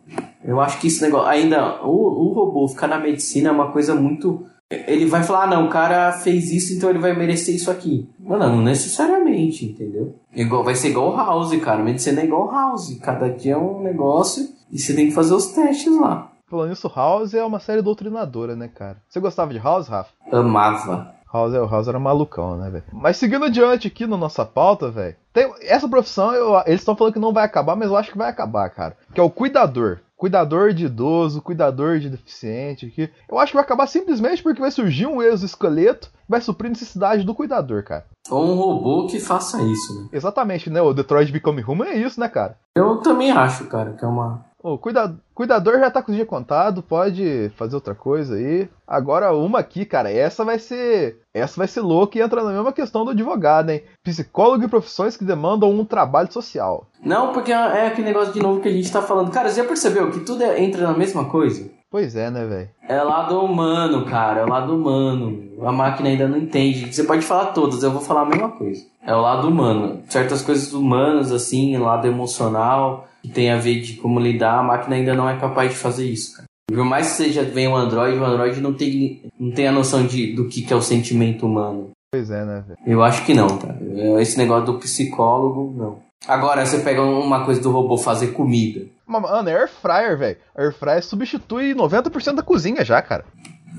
[0.44, 1.28] Eu acho que esse negócio.
[1.28, 4.46] Ainda, o, o robô ficar na medicina é uma coisa muito.
[4.70, 8.10] Ele vai falar, ah, não, o cara fez isso, então ele vai merecer isso aqui.
[8.20, 10.16] Mano, não necessariamente, entendeu?
[10.36, 11.82] Igual, vai ser igual House, cara.
[11.84, 12.98] Medicina é igual House.
[13.02, 16.32] Cada dia é um negócio e você tem que fazer os testes lá.
[16.50, 18.98] Falando isso, House é uma série doutrinadora, né, cara?
[19.08, 20.12] Você gostava de House, Rafa?
[20.32, 21.16] Amava.
[21.34, 22.84] House, é- o House era malucão, né, velho?
[22.94, 25.16] Mas seguindo adiante aqui na nossa pauta, velho.
[25.34, 28.18] tem- Essa profissão, eu- eles estão falando que não vai acabar, mas eu acho que
[28.18, 28.98] vai acabar, cara.
[29.14, 30.00] Que é o cuidador.
[30.18, 33.08] Cuidador de idoso, cuidador de deficiente aqui.
[33.30, 36.74] Eu acho que vai acabar simplesmente porque vai surgir um exoesqueleto que vai suprir a
[36.74, 38.06] necessidade do cuidador, cara.
[38.30, 40.10] Ou um robô que faça isso, né?
[40.12, 40.82] Exatamente, né?
[40.82, 42.58] O Detroit Become Human é isso, né, cara?
[42.76, 44.44] Eu também acho, cara, que é uma.
[44.68, 45.16] O cuida...
[45.34, 48.68] cuidador já tá com o dia contado, pode fazer outra coisa aí.
[48.86, 51.22] Agora uma aqui, cara, essa vai ser.
[51.34, 53.82] Essa vai ser louca e entra na mesma questão do advogado, hein?
[54.04, 56.86] Psicólogo e profissões que demandam um trabalho social.
[57.02, 59.32] Não, porque é aquele negócio de novo que a gente tá falando.
[59.32, 61.70] Cara, você já percebeu que tudo é- entra na mesma coisa?
[61.90, 62.70] Pois é, né, velho?
[62.90, 64.42] É lado humano, cara.
[64.42, 65.48] É o lado humano.
[65.66, 66.94] A máquina ainda não entende.
[66.94, 68.82] Você pode falar todas, eu vou falar a mesma coisa.
[69.06, 70.02] É o lado humano.
[70.10, 75.14] Certas coisas humanas, assim, lado emocional, tem a ver de como lidar, a máquina ainda
[75.14, 76.48] não é capaz de fazer isso, cara.
[76.70, 80.06] Por mais que seja venha um Android, o Android não tem, não tem a noção
[80.06, 81.92] de, do que, que é o sentimento humano.
[82.12, 82.80] Pois é, né, velho?
[82.86, 83.74] Eu acho que não, tá?
[84.20, 86.00] Esse negócio do psicólogo, não.
[86.28, 88.86] Agora, você pega uma coisa do robô fazer comida.
[89.06, 90.38] Mano, é air fryer, velho.
[90.58, 93.24] Air fryer substitui 90% da cozinha já, cara.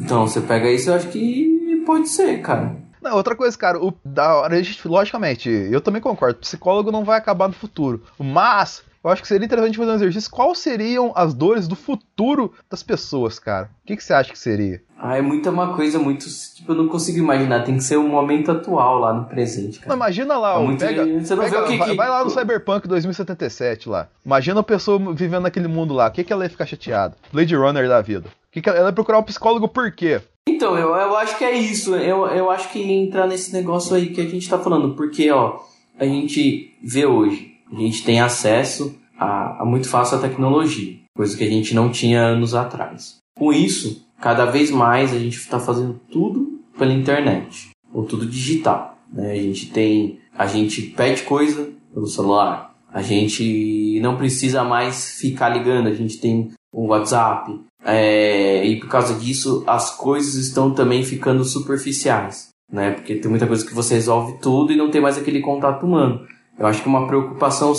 [0.01, 2.77] Então, você pega isso, eu acho que pode ser, cara.
[3.03, 4.49] Não, outra coisa, cara, o, da
[4.85, 8.03] logicamente, eu também concordo, psicólogo não vai acabar no futuro.
[8.19, 10.31] Mas, eu acho que seria interessante fazer um exercício.
[10.31, 13.71] Quais seriam as dores do futuro das pessoas, cara?
[13.83, 14.83] O que, que você acha que seria?
[15.01, 16.27] Ah, é muita uma coisa muito.
[16.57, 17.63] Tipo, eu não consigo imaginar.
[17.65, 19.95] Tem que ser o momento atual lá no presente, Não, cara.
[19.95, 22.25] imagina lá, É muito- pega, você não pega- vê o que vai, que- vai lá
[22.25, 24.09] no Cyberpunk 2077 lá.
[24.27, 26.09] Imagina a pessoa vivendo naquele mundo lá.
[26.09, 27.17] O que, que ela ia ficar chateada?
[27.33, 28.29] Blade Runner da vida.
[28.29, 30.21] O que, que ela, ela ia procurar um psicólogo por quê?
[30.49, 31.95] Então, eu, eu acho que é isso.
[31.95, 34.95] Eu, eu acho que entra nesse negócio aí que a gente tá falando.
[34.97, 35.61] Porque, ó,
[35.99, 40.97] a gente vê hoje, a gente tem acesso a, a muito fácil a tecnologia.
[41.17, 43.17] Coisa que a gente não tinha anos atrás.
[43.37, 47.71] Com isso, cada vez mais a gente está fazendo tudo pela internet.
[47.93, 48.97] Ou tudo digital.
[49.13, 49.33] Né?
[49.33, 52.75] A gente tem A gente pede coisa pelo celular.
[52.93, 55.89] A gente não precisa mais ficar ligando.
[55.89, 57.61] A gente tem o WhatsApp.
[57.85, 62.51] É, e por causa disso, as coisas estão também ficando superficiais.
[62.71, 62.93] Né?
[62.93, 66.27] Porque tem muita coisa que você resolve tudo e não tem mais aquele contato humano.
[66.59, 67.73] Eu acho que uma preocupação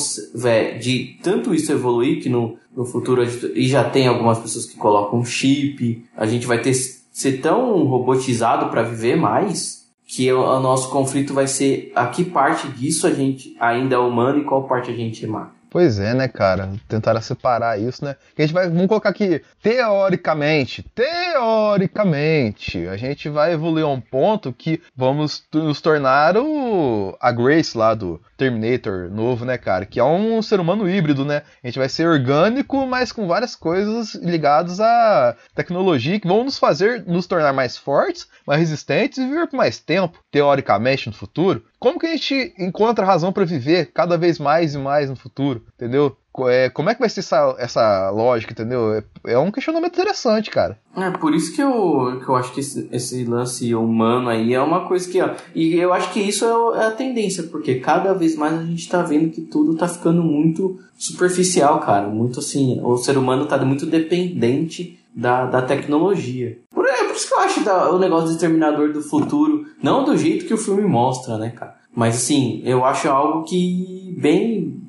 [0.80, 5.26] de tanto isso evoluir que no, no futuro e já tem algumas pessoas que colocam
[5.26, 10.90] chip, a gente vai ter ser tão robotizado para viver mais que o, o, nosso
[10.90, 14.90] conflito vai ser a que parte disso a gente ainda é humano e qual parte
[14.90, 15.60] a gente é máquina.
[15.70, 16.72] Pois é, né, cara?
[16.88, 18.16] Tentaram separar isso, né?
[18.36, 24.52] A gente vai, vamos colocar aqui, teoricamente, teoricamente, a gente vai evoluir a um ponto
[24.52, 29.86] que vamos nos tornar o a Grace lá do Terminator novo, né, cara?
[29.86, 31.44] Que é um ser humano híbrido, né?
[31.62, 36.58] A gente vai ser orgânico, mas com várias coisas ligadas à tecnologia que vão nos
[36.58, 41.64] fazer nos tornar mais fortes, mais resistentes e viver por mais tempo, teoricamente, no futuro.
[41.78, 45.66] Como que a gente encontra razão para viver cada vez mais e mais no futuro,
[45.76, 46.16] entendeu?
[46.48, 48.94] É, como é que vai ser essa, essa lógica, entendeu?
[48.94, 50.78] É, é, um questionamento interessante, cara.
[50.96, 54.62] É, por isso que eu, que eu acho que esse, esse lance humano aí é
[54.62, 55.22] uma coisa que.
[55.22, 58.64] Ó, e eu acho que isso é, é a tendência, porque cada vez mais a
[58.64, 62.08] gente tá vendo que tudo tá ficando muito superficial, cara.
[62.08, 62.80] Muito assim.
[62.84, 66.58] O ser humano tá muito dependente da, da tecnologia.
[66.70, 70.04] Por, é por isso que eu acho da, o negócio do Exterminador do Futuro, não
[70.04, 71.76] do jeito que o filme mostra, né, cara?
[71.94, 74.80] Mas assim, eu acho algo que bem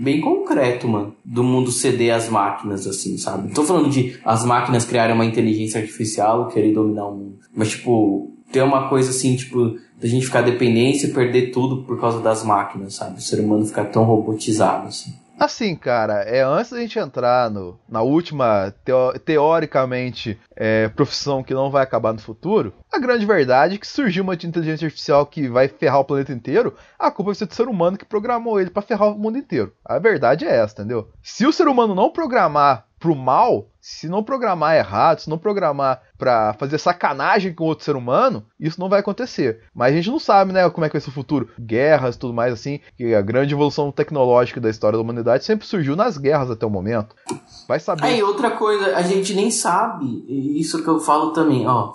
[0.00, 3.48] bem concreto, mano, do mundo ceder às máquinas, assim, sabe?
[3.48, 7.38] Não tô falando de as máquinas criarem uma inteligência artificial querer dominar o mundo.
[7.52, 12.00] Mas, tipo, ter uma coisa assim, tipo, da gente ficar dependente e perder tudo por
[12.00, 13.18] causa das máquinas, sabe?
[13.18, 15.12] O ser humano ficar tão robotizado, assim.
[15.38, 21.54] Assim, cara, é antes da gente entrar no, na última, teo, teoricamente, é, profissão que
[21.54, 25.48] não vai acabar no futuro, a grande verdade é que surgiu uma inteligência artificial que
[25.48, 28.70] vai ferrar o planeta inteiro, a culpa vai ser do ser humano que programou ele
[28.70, 29.72] para ferrar o mundo inteiro.
[29.84, 31.08] A verdade é essa, entendeu?
[31.22, 36.02] Se o ser humano não programar pro mal, se não programar errado, se não programar
[36.18, 39.60] para fazer sacanagem com outro ser humano, isso não vai acontecer.
[39.74, 41.48] Mas a gente não sabe, né, como é que vai ser o futuro.
[41.58, 45.66] Guerras e tudo mais assim, que a grande evolução tecnológica da história da humanidade sempre
[45.66, 47.14] surgiu nas guerras até o momento.
[47.66, 48.04] Vai saber.
[48.04, 50.24] Aí, outra coisa, a gente nem sabe,
[50.58, 51.92] isso que eu falo também, ó,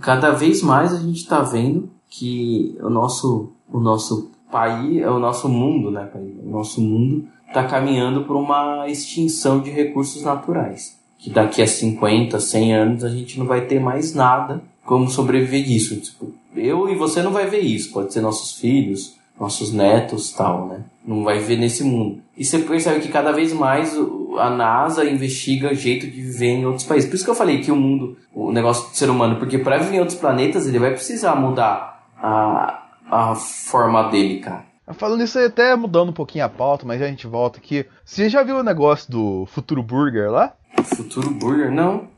[0.00, 5.48] cada vez mais a gente tá vendo que o nosso o nosso país, o nosso
[5.48, 10.98] mundo, né, o nosso mundo está caminhando por uma extinção de recursos naturais.
[11.18, 15.62] Que daqui a 50, 100 anos a gente não vai ter mais nada como sobreviver
[15.62, 16.00] disso.
[16.00, 20.66] Tipo, eu e você não vai ver isso, pode ser nossos filhos, nossos netos tal,
[20.66, 20.80] né?
[21.06, 22.20] Não vai ver nesse mundo.
[22.36, 23.96] E você percebe que cada vez mais
[24.38, 27.08] a NASA investiga jeito de viver em outros países.
[27.08, 29.78] Por isso que eu falei que o mundo, o negócio do ser humano, porque para
[29.78, 34.71] viver em outros planetas ele vai precisar mudar a, a forma dele, cara.
[34.94, 37.86] Falando isso, até mudando um pouquinho a pauta, mas a gente volta aqui.
[38.04, 40.54] Você já viu o negócio do Futuro Burger lá?
[40.96, 41.70] Futuro Burger?
[41.70, 42.08] Não.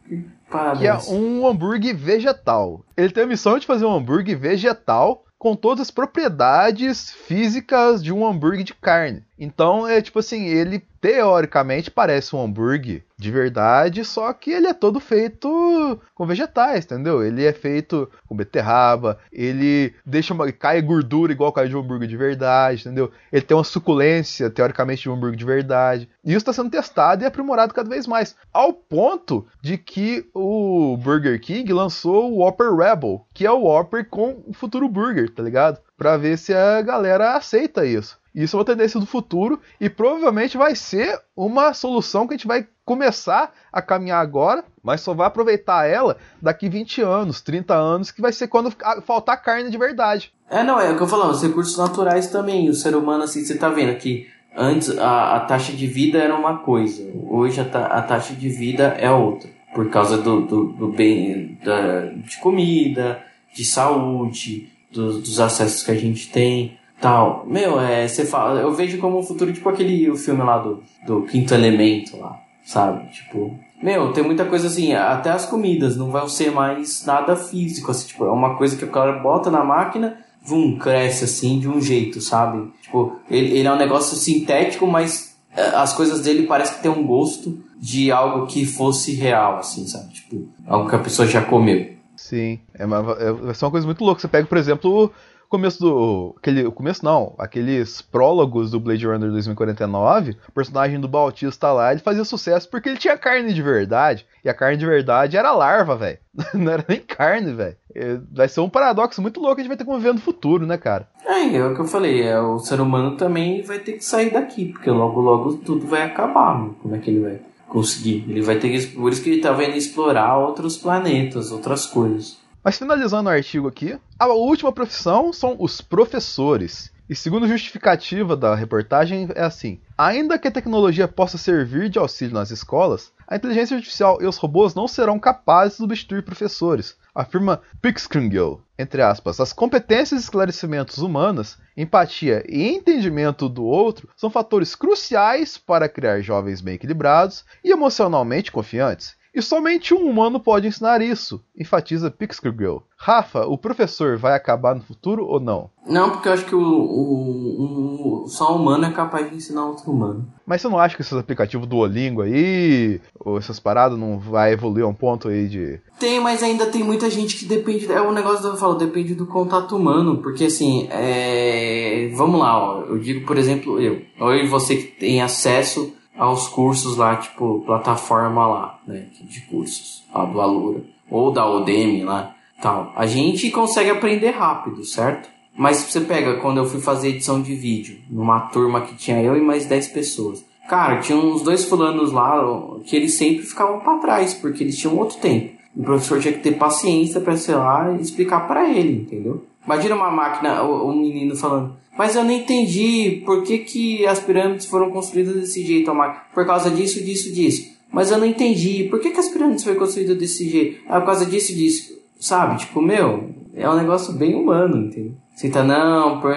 [0.50, 0.80] Parabéns.
[0.80, 2.84] Que é um hambúrguer vegetal.
[2.96, 8.12] Ele tem a missão de fazer um hambúrguer vegetal com todas as propriedades físicas de
[8.12, 9.22] um hambúrguer de carne.
[9.38, 14.72] Então é tipo assim, ele teoricamente parece um hambúrguer de verdade, só que ele é
[14.72, 17.22] todo feito com vegetais, entendeu?
[17.22, 22.08] Ele é feito com beterraba, ele deixa uma, cai gordura igual cai de um hambúrguer
[22.08, 23.10] de verdade, entendeu?
[23.30, 26.08] Ele tem uma suculência teoricamente de um hambúrguer de verdade.
[26.24, 30.96] E isso está sendo testado e aprimorado cada vez mais, ao ponto de que o
[30.96, 35.42] Burger King lançou o Whopper Rebel, que é o Whopper com o futuro burger, tá
[35.42, 35.78] ligado?
[35.98, 38.18] Para ver se a galera aceita isso.
[38.34, 42.48] Isso é uma tendência do futuro e provavelmente vai ser uma solução que a gente
[42.48, 48.10] vai começar a caminhar agora, mas só vai aproveitar ela daqui 20 anos, 30 anos,
[48.10, 48.74] que vai ser quando
[49.06, 50.32] faltar carne de verdade.
[50.50, 52.68] É, não, é o que eu falo, os recursos naturais também.
[52.68, 56.34] O ser humano, assim, você tá vendo que antes a, a taxa de vida era
[56.34, 59.48] uma coisa, hoje a, ta, a taxa de vida é outra.
[59.74, 65.90] Por causa do, do, do bem da, de comida, de saúde, do, dos acessos que
[65.90, 67.44] a gente tem tal.
[67.46, 70.82] Meu, é, você fala, eu vejo como um futuro tipo aquele o filme lá do,
[71.06, 73.06] do Quinto Elemento lá, sabe?
[73.12, 77.90] Tipo, meu, tem muita coisa assim, até as comidas não vão ser mais nada físico,
[77.90, 81.68] assim, tipo, é uma coisa que o cara bota na máquina, vum, cresce assim de
[81.68, 82.72] um jeito, sabe?
[82.80, 86.90] Tipo, ele, ele é um negócio sintético, mas é, as coisas dele parece que tem
[86.90, 90.10] um gosto de algo que fosse real, assim, sabe?
[90.14, 91.92] Tipo, algo que a pessoa já comeu.
[92.16, 94.22] Sim, é uma, é, vai ser uma coisa muito louca.
[94.22, 95.12] Você pega, por exemplo,
[95.48, 96.34] começo do.
[96.38, 101.92] Aquele, o começo não, aqueles prólogos do Blade Runner 2049, o personagem do Bautista lá,
[101.92, 104.26] ele fazia sucesso porque ele tinha carne de verdade.
[104.44, 106.18] E a carne de verdade era larva, velho.
[106.52, 107.76] Não era nem carne, velho.
[107.94, 110.20] é, vai ser um paradoxo muito louco que a gente vai ter que conviver no
[110.20, 111.08] futuro, né, cara?
[111.24, 114.30] É, é o que eu falei, é, o ser humano também vai ter que sair
[114.30, 116.58] daqui, porque logo, logo tudo vai acabar.
[116.58, 116.76] Mano.
[116.82, 118.24] Como é que ele vai conseguir?
[118.28, 118.86] Ele vai ter que.
[118.88, 122.43] Por isso que ele tá explorar outros planetas, outras coisas.
[122.64, 126.90] Mas finalizando o artigo aqui, a última profissão são os professores.
[127.10, 131.98] E segundo a justificativa da reportagem, é assim: ainda que a tecnologia possa servir de
[131.98, 136.96] auxílio nas escolas, a inteligência artificial e os robôs não serão capazes de substituir professores,
[137.14, 138.62] afirma Pixkringel.
[138.78, 145.58] Entre aspas, as competências e esclarecimentos humanas, empatia e entendimento do outro são fatores cruciais
[145.58, 149.14] para criar jovens bem equilibrados e emocionalmente confiantes.
[149.34, 152.78] E somente um humano pode ensinar isso, enfatiza Pixkirgirl.
[152.96, 155.68] Rafa, o professor vai acabar no futuro ou não?
[155.86, 159.66] Não, porque eu acho que o, o, o só um humano é capaz de ensinar
[159.66, 160.26] outro humano.
[160.46, 164.52] Mas você não acha que esses aplicativos do Olingo aí, ou essas paradas, não vai
[164.52, 165.80] evoluir a um ponto aí de.
[165.98, 167.90] Tem, mas ainda tem muita gente que depende.
[167.90, 170.18] É o negócio que eu falo, depende do contato humano.
[170.18, 172.10] Porque assim, é...
[172.14, 174.00] vamos lá, ó, eu digo, por exemplo, eu.
[174.18, 180.24] Ou você que tem acesso aos cursos lá, tipo, plataforma lá, né, de cursos, a
[180.24, 182.92] do Alura, ou da Udemy lá, tal.
[182.96, 185.28] A gente consegue aprender rápido, certo?
[185.56, 189.36] Mas você pega, quando eu fui fazer edição de vídeo, numa turma que tinha eu
[189.36, 190.44] e mais 10 pessoas.
[190.68, 192.42] Cara, tinha uns dois fulanos lá
[192.84, 195.54] que eles sempre ficavam para trás, porque eles tinham outro tempo.
[195.76, 199.44] O professor tinha que ter paciência para, sei lá, explicar para ele, entendeu?
[199.64, 204.66] Imagina uma máquina, um menino falando, mas eu não entendi por que, que as pirâmides
[204.66, 206.28] foram construídas desse jeito, Omar.
[206.34, 207.72] Por causa disso, disso, disso.
[207.90, 208.84] Mas eu não entendi.
[208.84, 210.80] Por que, que as pirâmides foram construídas desse jeito?
[210.88, 211.96] Ah, por causa disso, disso.
[212.18, 212.58] Sabe?
[212.58, 215.12] Tipo, meu, é um negócio bem humano, entendeu?
[215.52, 216.34] Tá, não, por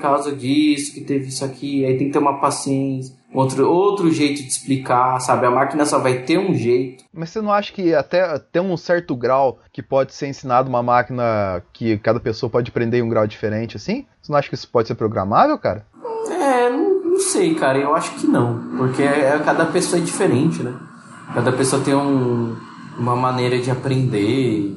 [0.00, 1.84] causa disso, que teve isso aqui.
[1.84, 5.44] Aí tem que ter uma paciência outro, outro jeito de explicar, sabe?
[5.44, 7.04] A máquina só vai ter um jeito.
[7.12, 10.82] Mas você não acha que até tem um certo grau que pode ser ensinado uma
[10.82, 14.06] máquina que cada pessoa pode aprender em um grau diferente, assim?
[14.22, 15.84] Você não acha que isso pode ser programável, cara?
[16.30, 17.78] É, não, não sei, cara.
[17.78, 18.76] Eu acho que não.
[18.78, 20.74] Porque é, cada pessoa é diferente, né?
[21.34, 22.56] Cada pessoa tem um,
[22.96, 24.74] uma maneira de aprender,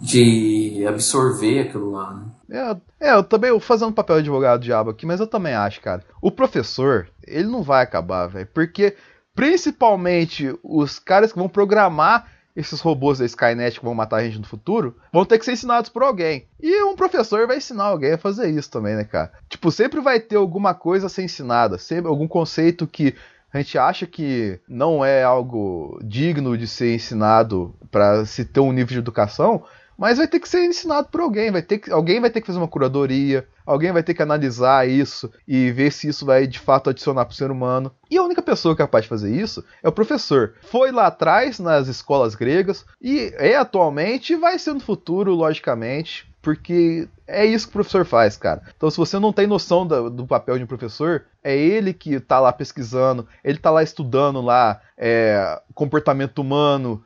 [0.00, 2.31] de, de absorver aquilo lá, né?
[2.52, 6.04] É, é, eu também, fazendo papel de advogado diabo aqui, mas eu também acho, cara.
[6.20, 8.48] O professor, ele não vai acabar, velho.
[8.52, 8.94] Porque,
[9.34, 14.38] principalmente, os caras que vão programar esses robôs da Skynet que vão matar a gente
[14.38, 16.46] no futuro, vão ter que ser ensinados por alguém.
[16.60, 19.32] E um professor vai ensinar alguém a fazer isso também, né, cara?
[19.48, 23.14] Tipo, sempre vai ter alguma coisa a ser ensinada, sempre algum conceito que
[23.52, 28.72] a gente acha que não é algo digno de ser ensinado para se ter um
[28.72, 29.64] nível de educação,
[29.96, 32.46] mas vai ter que ser ensinado por alguém, vai ter que, alguém vai ter que
[32.46, 36.58] fazer uma curadoria, alguém vai ter que analisar isso e ver se isso vai de
[36.58, 37.92] fato adicionar para o ser humano.
[38.10, 40.54] E a única pessoa capaz de fazer isso é o professor.
[40.62, 46.28] Foi lá atrás nas escolas gregas e é atualmente e vai ser no futuro, logicamente,
[46.40, 48.62] porque é isso que o professor faz, cara.
[48.76, 52.20] Então, se você não tem noção do, do papel de um professor, é ele que
[52.20, 57.02] tá lá pesquisando, ele tá lá estudando lá é, comportamento humano,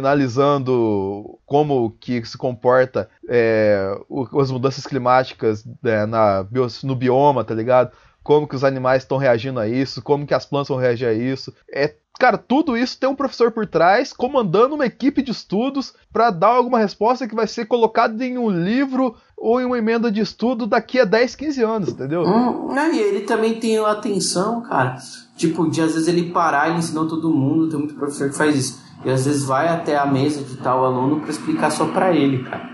[0.00, 3.94] analisando como que se comporta é,
[4.40, 6.46] as mudanças climáticas é, na,
[6.82, 7.92] no bioma, tá ligado?
[8.22, 11.12] Como que os animais estão reagindo a isso, como que as plantas vão reagir a
[11.12, 11.54] isso.
[11.72, 16.30] É Cara, tudo isso tem um professor por trás, comandando uma equipe de estudos para
[16.30, 20.20] dar alguma resposta que vai ser colocada em um livro ou em uma emenda de
[20.20, 22.22] estudo daqui a 10, 15 anos, entendeu?
[22.22, 24.96] Hum, e ele também tem atenção, cara.
[25.36, 28.56] Tipo, de às vezes ele parar e ensinar todo mundo, tem muito professor que faz
[28.56, 28.82] isso.
[29.04, 32.42] E às vezes vai até a mesa de tal aluno para explicar só para ele,
[32.42, 32.68] cara.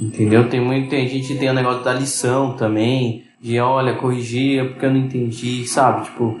[0.00, 0.48] Entendeu?
[0.48, 4.86] Tem muito, tem, a gente tem o negócio da lição também, de olha, corrigir porque
[4.86, 6.06] eu não entendi, sabe?
[6.06, 6.40] Tipo,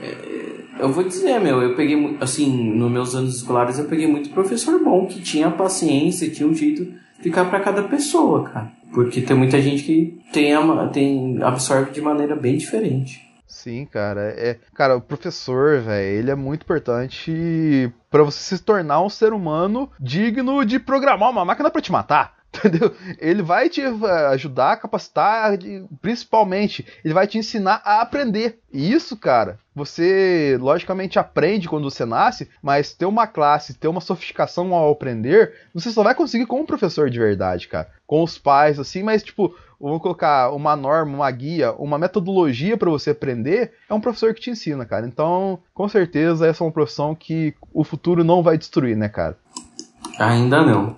[0.00, 4.30] é, eu vou dizer, meu, eu peguei, assim, nos meus anos escolares, eu peguei muito
[4.30, 8.70] professor bom, que tinha paciência, tinha um jeito ficar para cada pessoa, cara.
[8.92, 10.54] Porque tem muita gente que tem,
[10.92, 13.24] tem absorve de maneira bem diferente.
[13.46, 14.34] Sim, cara.
[14.36, 19.32] É, cara, o professor, velho, ele é muito importante para você se tornar um ser
[19.32, 22.34] humano digno de programar uma máquina para te matar.
[22.64, 22.94] Entendeu?
[23.18, 25.58] Ele vai te eh, ajudar capacitar,
[26.00, 28.60] principalmente, ele vai te ensinar a aprender.
[28.72, 34.00] E isso, cara, você logicamente aprende quando você nasce, mas ter uma classe, ter uma
[34.00, 37.88] sofisticação ao aprender, você só vai conseguir com um professor de verdade, cara.
[38.06, 42.90] Com os pais, assim, mas tipo, vamos colocar uma norma, uma guia, uma metodologia para
[42.90, 45.06] você aprender, é um professor que te ensina, cara.
[45.06, 49.36] Então, com certeza, essa é uma profissão que o futuro não vai destruir, né, cara?
[50.18, 50.96] Ainda não.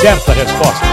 [0.00, 0.86] Certa resposta.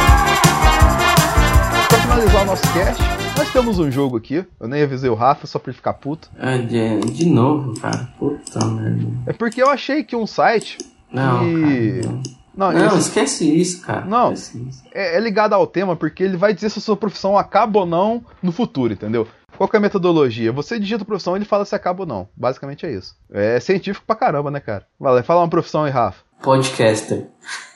[1.90, 3.02] Para finalizar o nosso cast,
[3.38, 4.46] nós temos um jogo aqui.
[4.60, 6.30] Eu nem avisei o Rafa só pra ele ficar puto.
[6.38, 8.10] É, de, de novo, cara.
[8.20, 9.08] Puta merda.
[9.28, 10.78] É porque eu achei que um site.
[11.12, 12.02] Não, que...
[12.02, 12.14] cara.
[12.56, 14.06] Não, Não, não esse- esquece isso, cara.
[14.06, 14.34] Não.
[14.34, 14.60] Isso.
[14.94, 17.86] é, é ligado ao tema porque ele vai dizer se a sua profissão acaba ou
[17.86, 19.26] não no futuro, entendeu?
[19.58, 20.52] Qual que é a metodologia?
[20.52, 22.28] Você digita a profissão e ele fala se acaba ou não.
[22.36, 23.16] Basicamente é isso.
[23.32, 24.86] É científico pra caramba, né, cara?
[25.00, 26.24] Vai lá, fala uma profissão aí, Rafa.
[26.44, 27.28] Podcaster.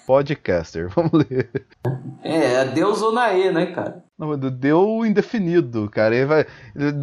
[0.05, 1.49] Podcaster, vamos ler.
[2.24, 4.03] É, Deus ou na E, né, cara?
[4.20, 6.15] Não, deu indefinido, cara.
[6.15, 6.45] Ele vai,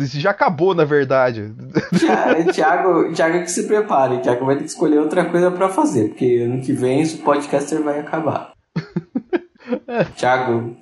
[0.03, 1.55] já acabou, na verdade.
[1.99, 4.21] Thiago, Thiago, Thiago que se prepare.
[4.21, 7.83] Thiago vai ter que escolher outra coisa pra fazer, porque ano que vem o podcaster
[7.83, 8.53] vai acabar.
[10.17, 10.77] Thiago,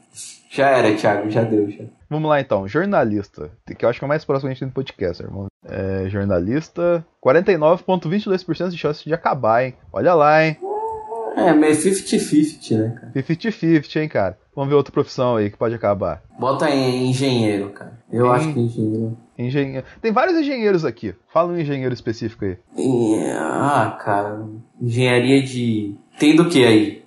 [0.51, 1.85] já era, Thiago, já deu, já.
[2.09, 4.68] Vamos lá então, jornalista, que eu acho que é o mais próximo a gente tem
[4.68, 5.26] do podcaster.
[5.30, 9.74] Vamos- É, jornalista, 49,22% de chance de acabar, hein?
[9.93, 10.57] Olha lá, hein?
[11.37, 13.12] É, meio 50-50, né, cara?
[13.14, 14.39] 50-50, hein, cara?
[14.55, 16.22] Vamos ver outra profissão aí que pode acabar.
[16.39, 17.99] Bota em engenheiro, cara.
[18.12, 18.33] Eu Hein?
[18.33, 19.16] acho que engenheiro.
[19.39, 19.87] Engenheiro.
[20.01, 21.14] Tem vários engenheiros aqui.
[21.33, 22.57] Fala um engenheiro específico aí.
[23.35, 24.45] Ah, cara.
[24.80, 25.95] Engenharia de.
[26.18, 27.01] Tem do que aí?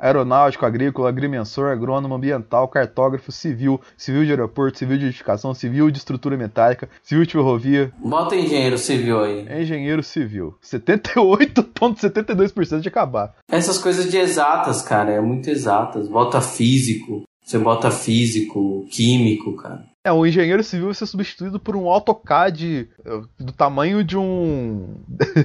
[0.00, 5.98] Aeronáutico, agrícola, agrimensor, agrônomo, ambiental, cartógrafo, civil, civil de aeroporto, civil de edificação, civil de
[5.98, 9.46] estrutura metálica, civil de ferrovia, Bota engenheiro civil aí.
[9.62, 10.54] engenheiro civil.
[10.64, 13.34] 78,72% de acabar.
[13.50, 16.08] Essas coisas de exatas, cara, é muito exatas.
[16.08, 17.22] Bota físico.
[17.44, 19.84] Você bota físico, químico, cara.
[20.02, 24.94] É, o engenheiro civil vai ser substituído por um AutoCAD eh, do tamanho de um.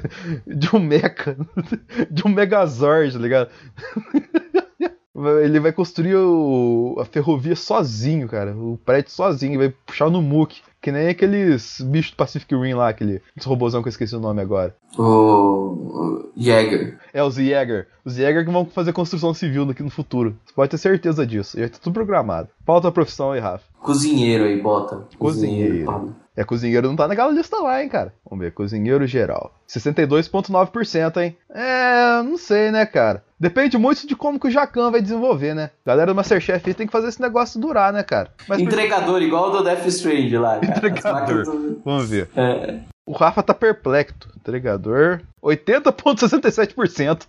[0.48, 1.36] de um mecha.
[2.10, 3.50] de um Megazord, tá ligado?
[5.44, 8.54] Ele vai construir o- a ferrovia sozinho, cara.
[8.56, 9.58] O prédio sozinho.
[9.60, 10.62] Vai puxar no muque.
[10.82, 14.42] Que nem aqueles bichos do Pacific Rim lá, aquele, robôzão que eu esqueci o nome
[14.42, 14.76] agora.
[14.98, 17.00] O, o Jäger.
[17.14, 17.88] É, os Jäger.
[18.04, 20.38] Os Jäger que vão fazer construção civil aqui no futuro.
[20.46, 21.58] Você pode ter certeza disso.
[21.60, 22.50] Já tá tudo programado.
[22.66, 23.64] Qual a tua profissão aí, Rafa?
[23.80, 25.04] Cozinheiro aí, bota.
[25.20, 25.86] Cozinheiro.
[25.86, 26.16] Pablo.
[26.36, 28.12] É, cozinheiro não tá naquela lista lá, hein, cara.
[28.30, 29.54] Vamos ver, cozinheiro geral.
[29.70, 31.38] 62,9%, hein?
[31.50, 33.24] É, não sei, né, cara.
[33.40, 35.70] Depende muito de como que o Jacan vai desenvolver, né?
[35.86, 38.32] Galera do Masterchef aí tem que fazer esse negócio durar, né, cara?
[38.50, 40.78] Mas Entregador, igual o do Death Strange lá, cara.
[40.78, 41.44] Entregador.
[41.46, 42.30] do- Vamos ver.
[42.36, 44.16] É, O Rafa tá perplexo.
[44.36, 47.28] Entregador, 80,67%.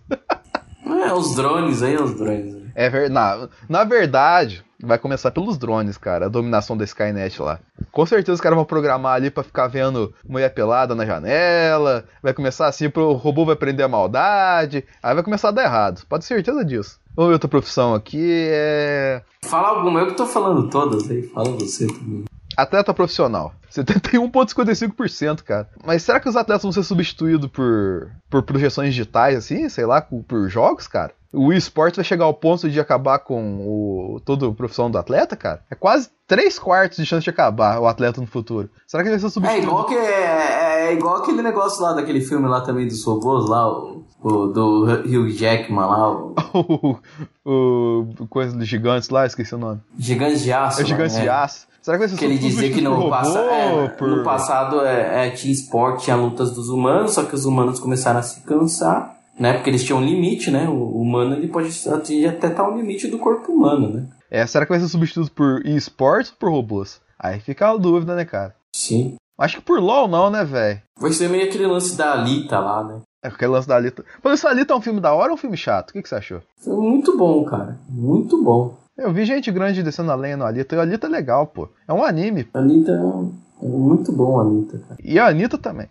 [1.06, 2.65] é, os drones aí, os drones.
[2.76, 3.08] É ver...
[3.08, 6.26] na, na verdade, vai começar pelos drones, cara.
[6.26, 7.58] A dominação da Skynet lá.
[7.90, 12.04] Com certeza os caras vão programar ali pra ficar vendo mulher pelada na janela.
[12.22, 14.84] Vai começar assim, pro robô vai aprender a maldade.
[15.02, 16.04] Aí vai começar a dar errado.
[16.06, 17.00] Pode ter certeza disso.
[17.16, 18.46] Vamos ver outra profissão aqui.
[18.50, 19.22] É.
[19.46, 22.24] Fala alguma, eu que tô falando todas aí, fala você também.
[22.56, 23.52] Atleta profissional.
[23.70, 25.68] 71,55%, cara.
[25.84, 29.68] Mas será que os atletas vão ser substituídos por, por projeções digitais, assim?
[29.68, 31.12] Sei lá, por jogos, cara?
[31.32, 35.36] O eSports vai chegar ao ponto de acabar com o, toda a profissão do atleta,
[35.36, 35.60] cara?
[35.70, 38.70] É quase 3 quartos de chance de acabar o atleta no futuro.
[38.86, 39.66] Será que ele vai ser É substituído?
[39.66, 43.68] igual, que, é, é igual aquele negócio lá daquele filme lá também dos robôs lá,
[43.70, 46.34] o, o do Hugh Jackman lá, o
[47.44, 49.80] o, o coisa dos gigantes lá, esqueci o nome.
[49.98, 50.80] Gigantes de Aço.
[50.80, 51.20] É o lá, gigante né?
[51.22, 51.66] de aço.
[51.86, 55.28] Será que vai ser Que ele dizia que no, passa- é, por- no passado é,
[55.28, 59.16] é, tinha esporte, tinha lutas dos humanos, só que os humanos começaram a se cansar,
[59.38, 59.52] né?
[59.52, 60.68] Porque eles tinham um limite, né?
[60.68, 64.08] O humano ele pode atingir até tal limite do corpo humano, né?
[64.28, 67.00] É, será que vai ser substituído por eSports ou por robôs?
[67.16, 68.52] Aí fica a dúvida, né, cara?
[68.74, 69.14] Sim.
[69.38, 70.82] Acho que por LoL não, né, velho?
[70.98, 73.00] Vai ser meio aquele lance da Alita lá, né?
[73.22, 74.04] É aquele lance da Alita.
[74.24, 75.90] Isso, a Alita é um filme da hora ou um filme chato?
[75.90, 76.40] O que, que você achou?
[76.64, 77.78] Foi muito bom, cara.
[77.88, 78.74] Muito bom.
[78.96, 81.68] Eu vi gente grande descendo a lenha no Alita, e o Alita é legal, pô.
[81.86, 82.48] É um anime.
[82.54, 85.00] A Anitta é é muito bom, a Anitta, cara.
[85.02, 85.88] E a Anitta também.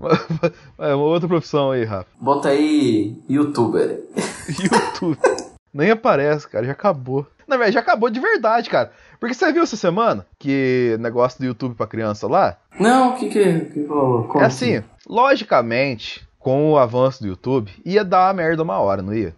[0.78, 2.06] é uma outra profissão aí, Rafa.
[2.20, 4.00] Bota aí, youtuber.
[4.48, 5.18] YouTube.
[5.72, 7.26] Nem aparece, cara, já acabou.
[7.46, 8.92] Na verdade, já acabou de verdade, cara.
[9.18, 12.58] Porque você viu essa semana que negócio do YouTube pra criança lá?
[12.78, 14.30] Não, o que que, que rolou?
[14.36, 19.12] É assim, logicamente, com o avanço do YouTube, ia dar uma merda uma hora, não
[19.12, 19.34] ia?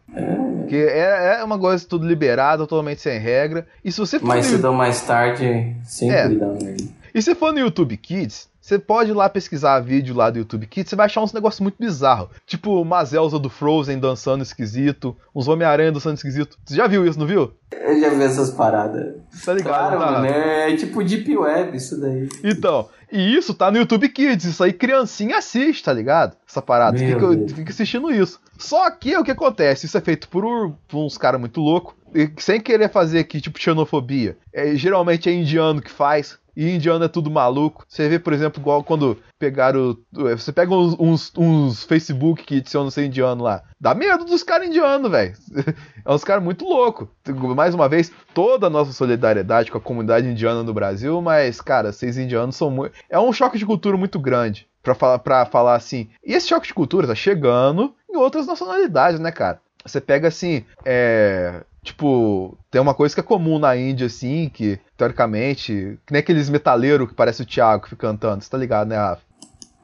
[0.61, 3.66] Porque é, é uma coisa tudo liberado, totalmente sem regra.
[3.84, 6.28] E se você for Mais no cedo ou mais tarde, sempre É.
[6.28, 6.84] dá merda.
[7.12, 10.66] E se for no YouTube Kids, você pode ir lá pesquisar vídeo lá do YouTube
[10.66, 12.28] Kids, você vai achar uns negócios muito bizarros.
[12.46, 16.58] Tipo uma Zelza do Frozen dançando esquisito, uns Homem-Aranha dançando esquisito.
[16.64, 17.52] Você já viu isso, não viu?
[17.72, 19.14] Eu já vi essas paradas.
[19.44, 20.11] Tá ligado, Claro, tá?
[20.12, 22.28] mano, é tipo Deep Web isso daí.
[22.44, 26.36] Então, e isso tá no YouTube Kids, isso aí criancinha assiste, tá ligado?
[26.48, 28.38] Essa parada, fica, fica assistindo isso.
[28.58, 29.86] Só que o que acontece?
[29.86, 30.44] Isso é feito por,
[30.86, 31.94] por uns caras muito loucos,
[32.38, 34.36] sem querer fazer aqui, tipo, xenofobia.
[34.52, 37.84] É, geralmente é indiano que faz, E indiano é tudo maluco.
[37.88, 39.96] Você vê, por exemplo, igual quando pegaram.
[40.12, 43.62] Você pega uns, uns, uns Facebook que adicionam ser indiano lá.
[43.80, 45.34] Dá medo dos caras indianos, velho.
[46.03, 47.09] É uns caras muito loucos.
[47.55, 51.92] Mais uma vez, toda a nossa solidariedade com a comunidade indiana no Brasil, mas, cara,
[51.92, 52.94] vocês indianos são muito.
[53.09, 54.66] É um choque de cultura muito grande.
[54.82, 56.09] Pra falar, pra falar assim.
[56.24, 59.61] E esse choque de cultura tá chegando em outras nacionalidades, né, cara?
[59.84, 61.62] Você pega assim, é.
[61.82, 66.50] Tipo, tem uma coisa que é comum na Índia, assim, que, teoricamente, que nem aqueles
[66.50, 69.22] metaleiros que parece o Thiago que fica cantando, você tá ligado, né, Rafa?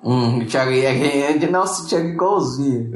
[0.07, 1.51] Hum, o Thiago é.
[1.51, 2.93] Nossa, o Thiago igualzinho.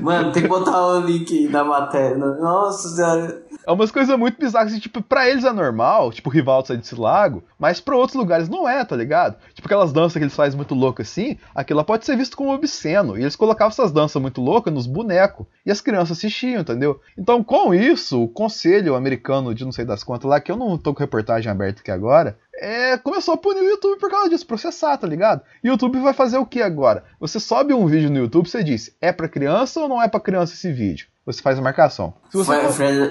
[0.00, 2.16] Mano, tem que botar o link na matéria.
[2.16, 3.46] Nossa senhora.
[3.66, 6.76] É umas coisas muito bizarras, assim, tipo, pra eles é normal, tipo, o rival sair
[6.76, 9.36] desse lago, mas pra outros lugares não é, tá ligado?
[9.54, 13.18] Tipo, aquelas danças que eles fazem muito loucas assim, aquilo pode ser visto como obsceno.
[13.18, 15.46] E eles colocavam essas danças muito loucas nos bonecos.
[15.64, 17.00] E as crianças assistiam, entendeu?
[17.18, 20.78] Então, com isso, o conselho americano de não sei das quantas lá, que eu não
[20.78, 24.46] tô com reportagem aberta aqui agora, é, começou a punir o YouTube por causa disso,
[24.46, 25.42] processar, tá ligado?
[25.62, 27.04] E o YouTube vai fazer o que agora?
[27.20, 30.20] Você sobe um vídeo no YouTube, você diz, é para criança ou não é para
[30.20, 31.06] criança esse vídeo?
[31.26, 32.14] Você faz a marcação.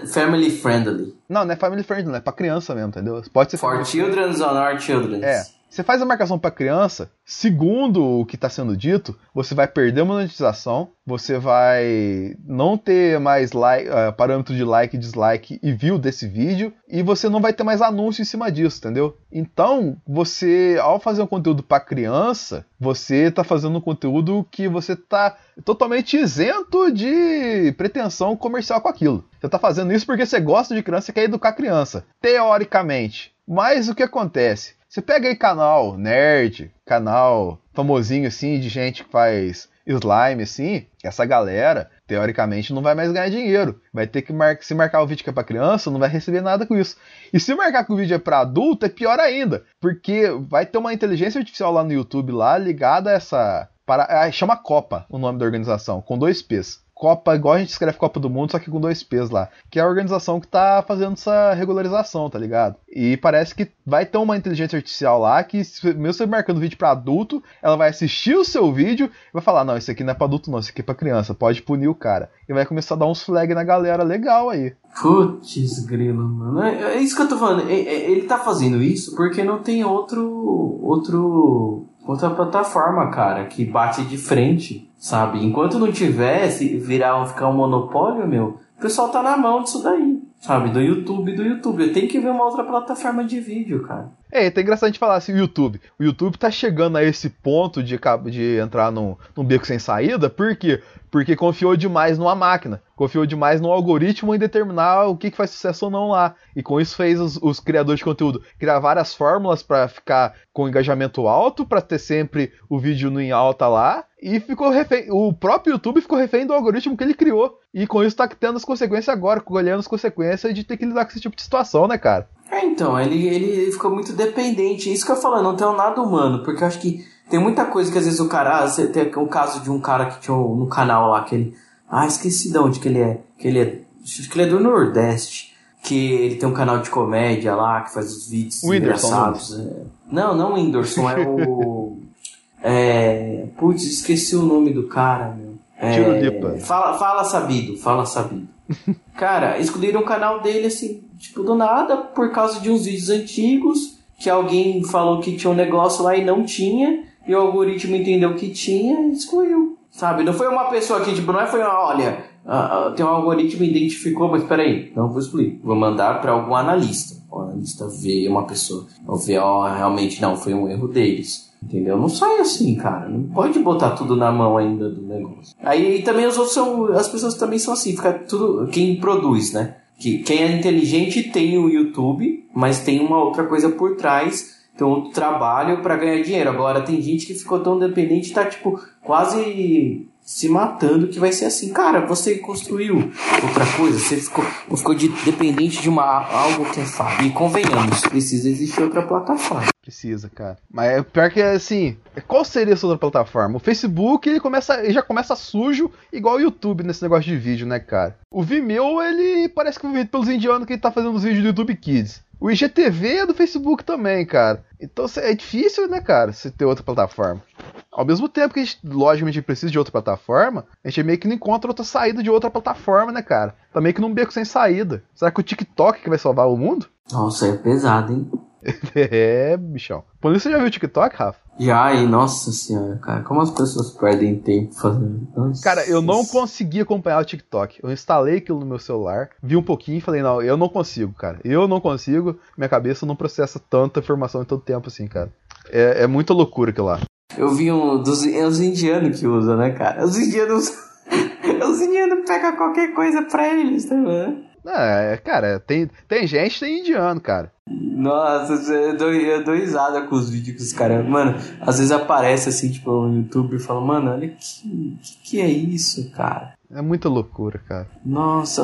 [0.08, 1.16] Family friendly.
[1.28, 3.22] Não, não é family friendly, não é pra criança mesmo, entendeu?
[3.34, 3.58] Pode ser.
[3.58, 5.22] For children or not children.
[5.22, 5.43] É.
[5.76, 9.99] Você faz a marcação para criança, segundo o que está sendo dito, você vai perder
[9.99, 15.99] a monetização, você vai não ter mais like, uh, parâmetro de like, dislike e view
[15.99, 19.17] desse vídeo, e você não vai ter mais anúncio em cima disso, entendeu?
[19.30, 24.93] Então, você, ao fazer um conteúdo para criança, você está fazendo um conteúdo que você
[24.93, 29.26] está totalmente isento de pretensão comercial com aquilo.
[29.41, 33.36] Você está fazendo isso porque você gosta de criança e quer educar criança, teoricamente.
[33.45, 34.73] Mas o que acontece?
[34.96, 41.26] Você pega aí canal nerd, canal famosinho assim, de gente que faz slime assim, essa
[41.26, 43.82] galera, teoricamente, não vai mais ganhar dinheiro.
[43.93, 46.39] Vai ter que mar se marcar o vídeo que é pra criança, não vai receber
[46.39, 46.96] nada com isso.
[47.34, 49.66] E se marcar que o vídeo é pra adulto, é pior ainda.
[49.82, 53.70] Porque vai ter uma inteligência artificial lá no YouTube lá ligada a essa.
[53.86, 56.84] Para, chama Copa o nome da organização, com dois P's.
[56.96, 59.50] Copa, igual a gente escreve Copa do Mundo, só que com dois P's lá.
[59.70, 62.78] Que é a organização que tá fazendo essa regularização, tá ligado?
[62.89, 66.91] E parece que vai ter uma inteligência artificial lá que, mesmo você marcando vídeo para
[66.91, 70.14] adulto, ela vai assistir o seu vídeo e vai falar: não, isso aqui não é
[70.14, 72.32] pra adulto, não, isso aqui é pra criança, pode punir o cara.
[72.48, 74.74] E vai começar a dar uns flag na galera legal aí.
[75.02, 76.64] Putz, grilo, mano.
[76.64, 77.70] É, é isso que eu tô falando.
[77.70, 80.80] É, ele tá fazendo isso porque não tem outro.
[80.82, 81.88] outro.
[82.08, 85.45] outra plataforma, cara, que bate de frente sabe?
[85.45, 90.20] Enquanto não tivesse, virar ficar um monopólio, meu, o pessoal tá na mão disso daí,
[90.41, 90.72] sabe?
[90.72, 91.93] Do YouTube, do YouTube.
[91.93, 94.10] Tem que ver uma outra plataforma de vídeo, cara.
[94.32, 95.80] É, é engraçado a gente falar assim, o YouTube.
[95.99, 97.99] O YouTube tá chegando a esse ponto de,
[98.32, 100.82] de entrar num, num beco sem saída, por quê?
[101.11, 105.51] Porque confiou demais numa máquina, confiou demais no algoritmo em determinar o que, que faz
[105.51, 106.36] sucesso ou não lá.
[106.53, 110.67] E com isso fez os, os criadores de conteúdo criar várias fórmulas para ficar com
[110.67, 114.03] engajamento alto, para ter sempre o vídeo no em alta lá.
[114.21, 115.05] E ficou refém.
[115.09, 117.59] O próprio YouTube ficou refém do algoritmo que ele criou.
[117.73, 121.05] E com isso tá tendo as consequências agora, colhendo as consequências de ter que lidar
[121.05, 122.28] com esse tipo de situação, né, cara?
[122.52, 124.91] É, então, ele, ele ficou muito dependente.
[124.91, 127.91] Isso que eu falo, não tem nada humano, porque eu acho que tem muita coisa
[127.91, 128.60] que às vezes o cara.
[128.60, 131.56] Ah, você tem o caso de um cara que tinha no canal lá, que ele.
[131.89, 133.20] Ah, esqueci de onde que ele é.
[133.38, 133.80] Que ele é.
[134.04, 135.56] Acho que ele é do Nordeste.
[135.82, 139.60] Que ele tem um canal de comédia lá, que faz os vídeos o engraçados.
[139.60, 139.84] É.
[140.12, 141.98] Não, não o Whindersson, é o.
[142.62, 143.48] é.
[143.58, 145.56] Putz, esqueci o nome do cara, meu.
[145.78, 148.48] É, fala, fala sabido, fala sabido.
[149.16, 153.97] cara, escolheram o canal dele assim, tipo, do nada, por causa de uns vídeos antigos,
[154.20, 158.36] que alguém falou que tinha um negócio lá e não tinha, e o algoritmo entendeu
[158.36, 159.78] que tinha e excluiu.
[159.91, 160.24] Sabe?
[160.24, 163.09] Não foi uma pessoa que, tipo, não é foi uma, olha, uh, uh, tem um
[163.09, 165.59] algoritmo identificou, mas peraí, não vou excluir.
[165.63, 167.16] Vou mandar para algum analista.
[167.32, 171.45] O analista vê uma pessoa, ou vê, ó, oh, realmente não, foi um erro deles.
[171.63, 171.97] Entendeu?
[171.97, 173.09] Não sai assim, cara.
[173.09, 175.55] Não pode botar tudo na mão ainda do negócio.
[175.63, 176.93] Aí também os outros são.
[176.93, 178.68] As pessoas também são assim, fica tudo.
[178.68, 179.78] Quem produz, né?
[179.98, 184.86] Que quem é inteligente tem o YouTube, mas tem uma outra coisa por trás, tem
[184.86, 186.50] outro trabalho para ganhar dinheiro.
[186.50, 191.46] Agora tem gente que ficou tão dependente, tá tipo quase se matando que vai ser
[191.46, 192.96] assim, cara, você construiu
[193.43, 194.43] outra coisa, você ficou,
[194.76, 197.28] ficou de, dependente de uma, algo que é fácil.
[197.28, 199.74] E convenhamos, precisa existir outra plataforma.
[199.86, 200.57] Precisa, cara.
[200.67, 201.95] Mas é pior que assim,
[202.27, 203.57] qual seria essa outra plataforma?
[203.57, 207.67] O Facebook, ele começa, ele já começa sujo, igual o YouTube nesse negócio de vídeo,
[207.67, 208.17] né, cara?
[208.31, 211.49] O Vimeo, ele parece que foi feito pelos indianos que tá fazendo os vídeos do
[211.49, 212.23] YouTube Kids.
[212.39, 214.65] O IGTV é do Facebook também, cara.
[214.81, 217.43] Então é difícil, né, cara, você ter outra plataforma.
[217.91, 221.27] Ao mesmo tempo que a gente, logicamente, precisa de outra plataforma, a gente meio que
[221.27, 223.53] não encontra outra saída de outra plataforma, né, cara?
[223.71, 225.03] Tá meio que num beco sem saída.
[225.13, 226.88] Será que o TikTok que vai salvar o mundo?
[227.11, 228.27] Nossa, é pesado, hein?
[228.95, 230.03] é, bichão.
[230.20, 231.39] Por isso você já viu o TikTok, Rafa?
[231.57, 235.28] Já, e nossa senhora, cara, como as pessoas perdem tempo fazendo.
[235.36, 235.63] Nossa.
[235.63, 237.80] Cara, eu não consegui acompanhar o TikTok.
[237.82, 241.13] Eu instalei aquilo no meu celular, vi um pouquinho e falei, não, eu não consigo,
[241.13, 241.39] cara.
[241.45, 245.32] Eu não consigo, minha cabeça não processa tanta informação em todo tempo assim, cara.
[245.70, 246.99] É, é muita loucura aquilo lá.
[247.38, 250.03] Eu vi um dos é os indianos que usam, né, cara?
[250.03, 250.70] Os indianos.
[251.70, 254.43] os indianos pegam qualquer coisa pra eles, tá vendo?
[254.68, 257.51] É, cara, tem, tem gente, tem indiano, cara.
[257.68, 261.07] Nossa, eu dou, eu dou risada com os vídeos que os caras.
[261.07, 265.41] Mano, às vezes aparece assim, tipo, no YouTube e fala, mano, olha que, que, que
[265.41, 266.53] é isso, cara?
[266.72, 267.88] É muita loucura, cara.
[268.05, 268.61] Nossa,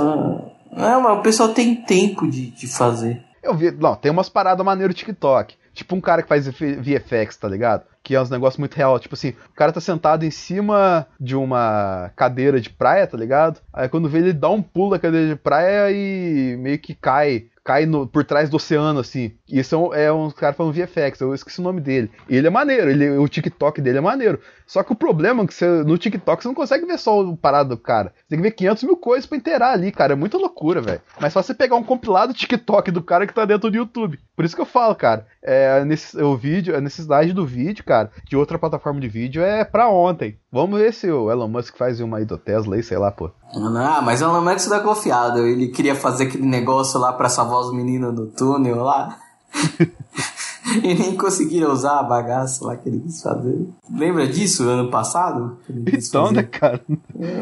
[0.72, 3.24] é, mas o pessoal tem tempo de, de fazer.
[3.42, 5.56] Eu vi, não, tem umas paradas maneiras no TikTok.
[5.74, 7.84] Tipo um cara que faz VFX, tá ligado?
[8.04, 9.00] Que é uns negócios muito real.
[9.00, 13.62] Tipo assim, o cara tá sentado em cima de uma cadeira de praia, tá ligado?
[13.72, 17.48] Aí quando vê ele dá um pulo da cadeira de praia e meio que cai
[17.64, 19.34] cai no, por trás do oceano, assim.
[19.48, 22.12] Isso é um, é um cara falando VFX, eu esqueci o nome dele.
[22.30, 24.40] Ele é maneiro, ele, o TikTok dele é maneiro.
[24.72, 27.36] Só que o problema é que você, no TikTok você não consegue ver só o
[27.36, 28.14] parado do cara.
[28.16, 30.14] Você tem que ver 500 mil coisas pra inteirar ali, cara.
[30.14, 31.02] É muita loucura, velho.
[31.20, 34.18] Mas só você pegar um compilado TikTok do cara que tá dentro do YouTube.
[34.34, 35.28] Por isso que eu falo, cara.
[35.44, 39.66] É, nesse, o vídeo, a necessidade do vídeo, cara, de outra plataforma de vídeo é
[39.66, 40.40] pra ontem.
[40.50, 43.30] Vamos ver se o Elon Musk faz uma aí do Tesla aí, sei lá, pô.
[43.54, 45.46] Ah, mas o Elon Musk é confiado.
[45.46, 49.18] Ele queria fazer aquele negócio lá pra salvar os meninos do túnel lá.
[50.84, 53.68] e nem conseguiram usar a bagaça lá que ele quis fazer.
[53.94, 55.58] Lembra disso ano passado?
[55.70, 56.82] Então, né, cara?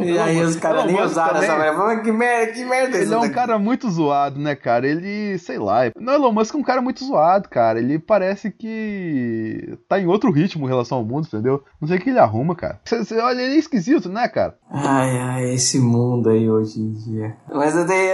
[0.02, 1.50] E aí os caras nem usaram também...
[1.50, 2.02] essa merda.
[2.02, 3.34] Que merda, que merda Ele é um daqui?
[3.34, 4.88] cara muito zoado, né, cara?
[4.88, 5.92] Ele, sei lá.
[6.00, 7.80] Não, Elon Musk é um cara muito zoado, cara.
[7.80, 11.64] Ele parece que tá em outro ritmo em relação ao mundo, entendeu?
[11.80, 12.80] Não sei o que ele arruma, cara.
[12.84, 14.56] Você olha, ele é esquisito, né, cara?
[14.72, 17.36] Ai, ai, esse mundo aí hoje em dia.
[17.54, 18.10] Mas eu dei,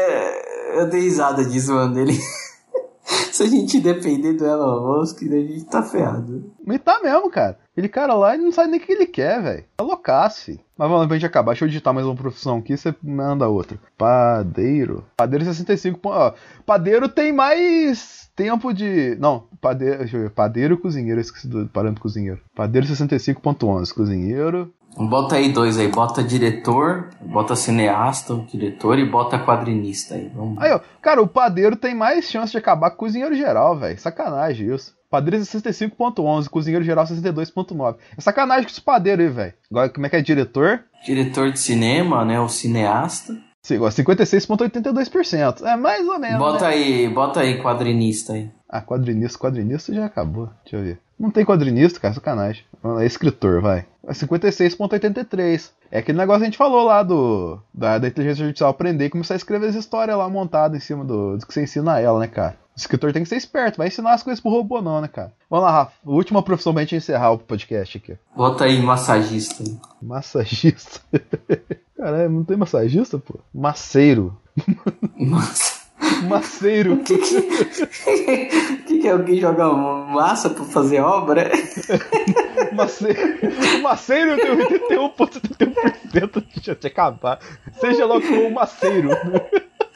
[0.79, 1.99] eu dei risada disso, mano.
[1.99, 2.13] Ele.
[3.05, 6.51] Se a gente depender do Elon Musk, a gente tá ferrado.
[6.65, 7.59] Mas tá mesmo, cara.
[7.71, 9.65] Aquele cara lá, ele não sabe nem o que ele quer, velho.
[9.75, 10.59] Tá filho.
[10.77, 11.51] Mas vamos pra acabar.
[11.51, 13.77] Deixa eu digitar mais uma profissão aqui, você manda outra.
[13.97, 15.05] Padeiro.
[15.15, 15.99] Padeiro 65.
[16.03, 16.33] Ó,
[16.65, 19.15] padeiro tem mais tempo de.
[19.19, 19.99] Não, padeiro.
[19.99, 20.29] Deixa eu ver.
[20.31, 21.19] Padeiro cozinheiro.
[21.19, 22.39] Esqueci do parâmetro cozinheiro.
[22.55, 23.93] Padeiro 65.11.
[23.93, 24.73] Cozinheiro.
[24.97, 30.31] Bota aí dois aí, bota diretor, bota cineasta, diretor e bota quadrinista aí.
[30.33, 30.57] Vamos.
[30.57, 33.99] Aí, ó, cara, o padeiro tem mais chance de acabar com o cozinheiro geral, velho.
[33.99, 34.95] Sacanagem isso.
[35.09, 37.97] Padeiro 65.11, cozinheiro geral 62.9.
[38.17, 39.53] É sacanagem com esse padeiro aí, velho.
[39.69, 40.83] Agora, como é que é diretor?
[41.05, 42.39] Diretor de cinema, né?
[42.39, 43.33] O cineasta.
[43.61, 45.63] Sim, 56,82%.
[45.63, 46.37] É mais ou menos.
[46.37, 46.73] Bota né?
[46.73, 48.49] aí, bota aí quadrinista aí.
[48.69, 50.49] Ah, quadrinista, quadrinista já acabou.
[50.63, 50.99] Deixa eu ver.
[51.17, 52.65] Não tem quadrinista, cara, sacanagem.
[52.99, 53.85] É escritor, vai.
[54.05, 55.71] É 56,83.
[55.89, 59.09] É aquele negócio que a gente falou lá do da, da inteligência artificial aprender e
[59.09, 62.01] começar a escrever as histórias lá montadas em cima do, do que você ensina a
[62.01, 62.57] ela, né, cara?
[62.75, 65.31] O escritor tem que ser esperto, vai ensinar as coisas pro robô, não, né, cara?
[65.49, 65.93] Vamos lá, Rafa.
[66.03, 68.17] Última profissão pra gente encerrar o podcast aqui.
[68.35, 69.63] Bota aí massagista.
[70.01, 70.99] Massagista.
[71.95, 73.39] Caralho, não tem massagista, pô?
[73.53, 74.37] Maceiro.
[75.17, 75.73] Massa.
[76.27, 76.93] Maceiro.
[76.93, 77.41] O que, que,
[78.85, 81.51] que, que é alguém jogar massa pra fazer obra?
[82.73, 83.81] Maceiro.
[83.81, 84.55] Maceiro tem
[84.89, 87.39] 81,71% de chance de acabar.
[87.79, 89.09] Seja logo o Maceiro.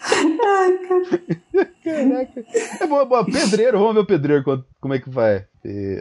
[0.02, 0.80] Ai.
[1.84, 2.46] Caraca.
[2.82, 3.26] É boa, boa.
[3.26, 5.46] Pedreiro, vamos ver o pedreiro como é que vai.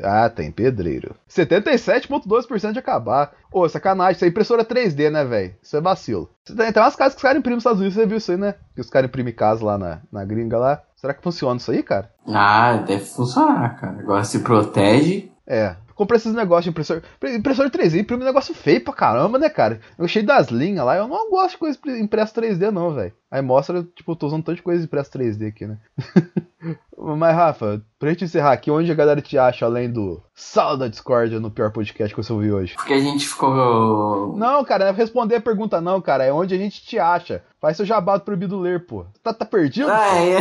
[0.04, 1.14] Ah, tem pedreiro.
[1.28, 3.32] 77,2% de acabar.
[3.52, 4.12] Ô, sacanagem.
[4.16, 5.54] Isso é impressora 3D, né, velho?
[5.62, 6.30] Isso é vacilo.
[6.44, 8.36] Tem, tem umas casas que os caras imprimem nos Estados Unidos, você viu isso aí,
[8.36, 8.54] né?
[8.74, 10.82] Que os caras imprimem casa lá na, na gringa lá.
[10.96, 12.10] Será que funciona isso aí, cara?
[12.26, 13.98] Ah, deve funcionar, cara.
[14.00, 15.30] Agora se protege.
[15.46, 17.02] É, comprei esses negócios de impressor.
[17.24, 19.80] Impressor 3D imprime um negócio feio pra caramba, né, cara?
[19.98, 20.96] Eu cheio das linhas lá.
[20.96, 23.12] Eu não gosto de coisa impressa 3D, não, velho.
[23.30, 25.76] Aí mostra, tipo, eu tô usando tanto de coisa impressa 3D aqui, né?
[26.96, 30.88] Mas, Rafa, pra gente encerrar aqui, onde a galera te acha além do sala da
[30.88, 32.74] Discord no pior podcast que você ouviu hoje?
[32.74, 34.36] Porque a gente ficou.
[34.36, 36.24] Não, cara, não é responder a pergunta, não, cara.
[36.24, 37.42] É onde a gente te acha.
[37.60, 39.04] Faz seu jabá proibido ler, pô.
[39.22, 39.90] Tá, tá perdido?
[39.90, 40.38] Ah, é.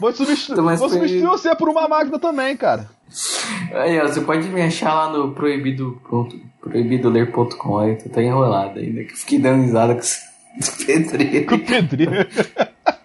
[0.00, 2.88] Vou substituir, vou substituir você por uma máquina também, cara.
[3.72, 6.00] Aí, ó, você pode me achar lá no proibido.
[6.60, 7.78] proibidoler.com.
[7.78, 11.46] Aí tô até enrolado ainda, que fiquei dando risada com o pedreiro.
[11.46, 12.28] Com o pedreiro.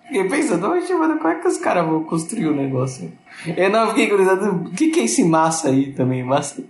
[0.07, 3.11] Fiquei pensando, oxe, mano, como é que os caras vão construir o um negócio?
[3.45, 6.23] Eu não fiquei curioso, o que, que é esse massa aí também?
[6.23, 6.63] Massa...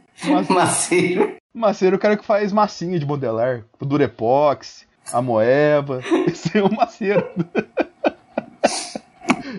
[0.49, 1.36] Maceiro.
[1.53, 3.63] Maceiro é o cara que faz massinha de modelar.
[3.80, 6.01] Durepox, a moeba.
[6.28, 7.24] Esse é o maceiro.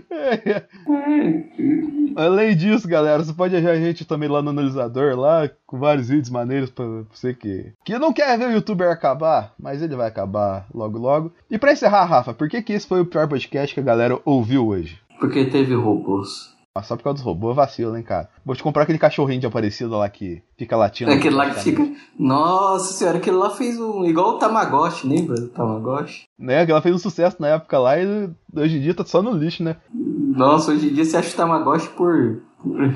[2.17, 6.09] Além disso, galera, você pode achar a gente também lá no analisador, lá, com vários
[6.09, 10.09] vídeos maneiros pra você que, que não quer ver o youtuber acabar, mas ele vai
[10.09, 11.33] acabar logo logo.
[11.51, 14.21] E pra encerrar, Rafa, por que, que esse foi o pior podcast que a galera
[14.25, 14.99] ouviu hoje?
[15.21, 16.57] Porque teve robôs.
[16.79, 18.29] Mas só por causa dos robôs, vacilo, hein, cara.
[18.45, 21.11] Vou te comprar aquele cachorrinho de Aparecido lá que fica latindo.
[21.11, 21.85] Aquele lá que fica.
[22.17, 24.05] Nossa senhora, aquele lá fez um.
[24.05, 26.29] igual o Tamagotchi, lembra do Tamagotchi?
[26.39, 29.33] Né, aquela fez um sucesso na época lá e hoje em dia tá só no
[29.33, 29.75] lixo, né?
[29.93, 32.43] Nossa, hoje em dia você acha o Tamagotchi por.
[32.63, 32.95] por,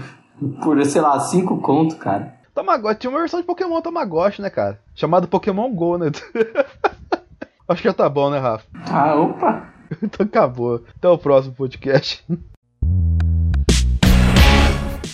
[0.62, 2.36] por sei lá, 5 conto, cara.
[2.54, 4.80] Tamagotchi tinha uma versão de Pokémon Tamagotchi, né, cara?
[4.94, 6.12] Chamado Pokémon Go, né?
[7.66, 8.64] Acho que já tá bom, né, Rafa?
[8.92, 9.72] Ah, opa!
[10.00, 10.84] então acabou.
[10.96, 12.24] Até o próximo podcast.